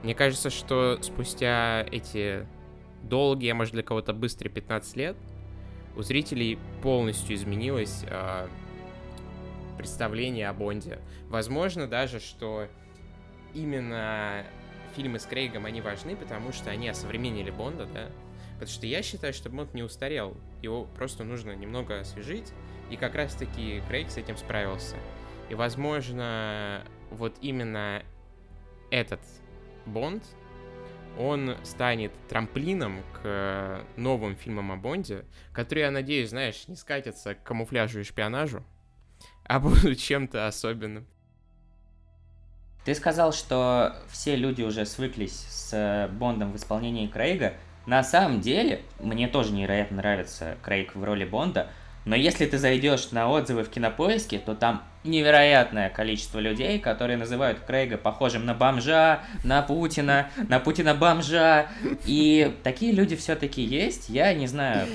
[0.03, 2.47] Мне кажется, что спустя эти
[3.03, 5.17] долгие, а может для кого-то быстрые 15 лет,
[5.97, 8.49] у зрителей полностью изменилось а,
[9.79, 10.99] представление о Бонде.
[11.29, 12.69] Возможно даже, что
[13.55, 14.45] именно
[14.95, 18.11] фильмы с Крейгом, они важны, потому что они осовременили Бонда, да?
[18.55, 20.37] Потому что я считаю, что Бонд не устарел.
[20.61, 22.53] Его просто нужно немного освежить,
[22.91, 24.97] и как раз-таки Крейг с этим справился.
[25.49, 28.03] И, возможно, вот именно
[28.91, 29.21] этот
[29.87, 30.25] Бонд,
[31.17, 37.43] он станет трамплином к новым фильмам о Бонде, которые, я надеюсь, знаешь, не скатятся к
[37.45, 38.65] камуфляжу и шпионажу,
[39.49, 41.07] а будут чем-то особенным.
[42.85, 47.55] Ты сказал, что все люди уже свыклись с э, Бондом в исполнении Крейга.
[47.87, 51.71] На самом деле, мне тоже невероятно нравится Крейг в роли Бонда,
[52.05, 57.61] но если ты зайдешь на отзывы в кинопоиске, то там невероятное количество людей, которые называют
[57.61, 61.67] Крейга похожим на бомжа, на Путина, на Путина бомжа.
[62.07, 64.09] И такие люди все-таки есть.
[64.09, 64.89] Я не знаю,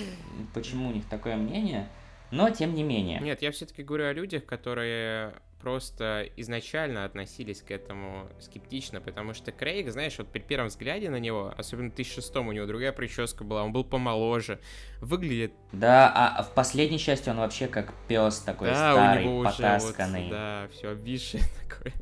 [0.56, 1.88] почему у них такое мнение,
[2.34, 3.20] но тем не менее.
[3.20, 9.54] Нет, я все-таки говорю о людях, которые просто изначально относились к этому скептично, потому что
[9.54, 13.46] Крейг, знаешь, вот при первом взгляде на него, особенно в 2006 у него другая прическа
[13.46, 14.60] была, он был помоложе,
[15.00, 15.54] выглядит...
[15.72, 20.20] Да, а в последней части он вообще как пес такой да, старый, у него потасканный.
[20.22, 21.94] уже вот, да, все обвисшее такое.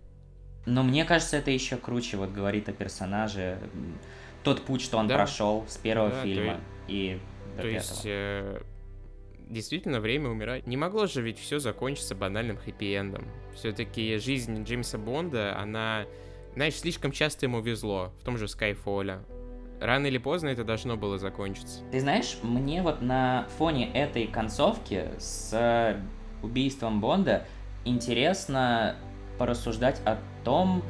[0.65, 3.59] Но мне кажется, это еще круче, вот говорит о персонаже.
[4.43, 5.15] Тот путь, что он Да.
[5.17, 7.19] прошел с первого Да, то фильма и- и
[7.57, 7.73] до То пятого.
[7.73, 8.61] есть, э,
[9.51, 10.65] действительно, время умирать.
[10.65, 13.27] Не могло же ведь все закончиться банальным хэппи-эндом.
[13.53, 16.05] Все-таки жизнь Джеймса Бонда, она,
[16.55, 19.19] знаешь, слишком часто ему везло, в том же Скайфоле.
[19.79, 21.81] Рано или поздно это должно было закончиться.
[21.91, 25.97] Ты знаешь, мне вот на фоне этой концовки с
[26.43, 27.45] убийством Бонда
[27.83, 28.95] интересно
[29.37, 30.83] порассуждать о том,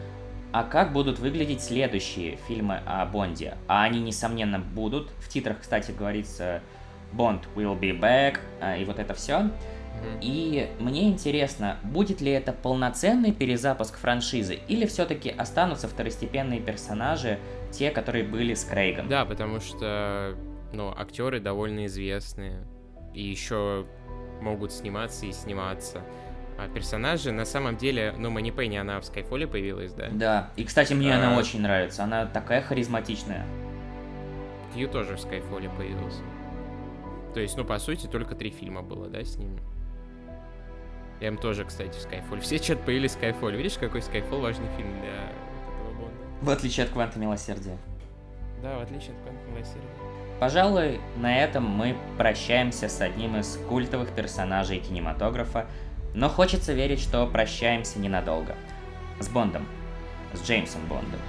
[0.52, 3.58] а как будут выглядеть следующие фильмы о Бонде.
[3.70, 5.10] А они, несомненно, будут.
[5.20, 6.62] В титрах, кстати, говорится
[7.14, 9.50] Bond will be back, а, и вот это все.
[10.20, 17.38] И мне интересно, будет ли это полноценный перезапуск франшизы, или все-таки останутся второстепенные персонажи,
[17.72, 19.08] те, которые были с Крейгом.
[19.08, 20.36] Да, потому что,
[20.74, 22.66] ну, актеры довольно известные.
[23.14, 23.86] И еще
[24.42, 26.02] могут сниматься и сниматься.
[26.58, 30.08] А персонажи, на самом деле, ну, Мани Пенни, она в Скайфоле появилась, да?
[30.12, 31.38] Да, и, кстати, мне она А.
[31.38, 33.46] очень нравится, она такая харизматичная.
[34.74, 36.22] Кью тоже в Скайфоле появился.
[37.34, 39.60] То есть, ну, по сути, только три фильма было, да, с ними?
[41.22, 42.42] М тоже, кстати, в Скайфоле.
[42.42, 43.58] Все что-то в Скайфоле.
[43.58, 46.16] Видишь, какой Скайфол важный фильм для этого Бонда?
[46.42, 47.78] В отличие от Кванта Милосердия.
[48.62, 49.90] Да, в отличие от Quantum Mилосердия.
[50.40, 55.68] Пожалуй, на этом мы прощаемся с одним из культовых персонажей кинематографа,
[56.14, 58.56] но хочется верить, что прощаемся ненадолго.
[59.20, 59.68] С Бондом.
[60.34, 61.20] С Джеймсом Бондом.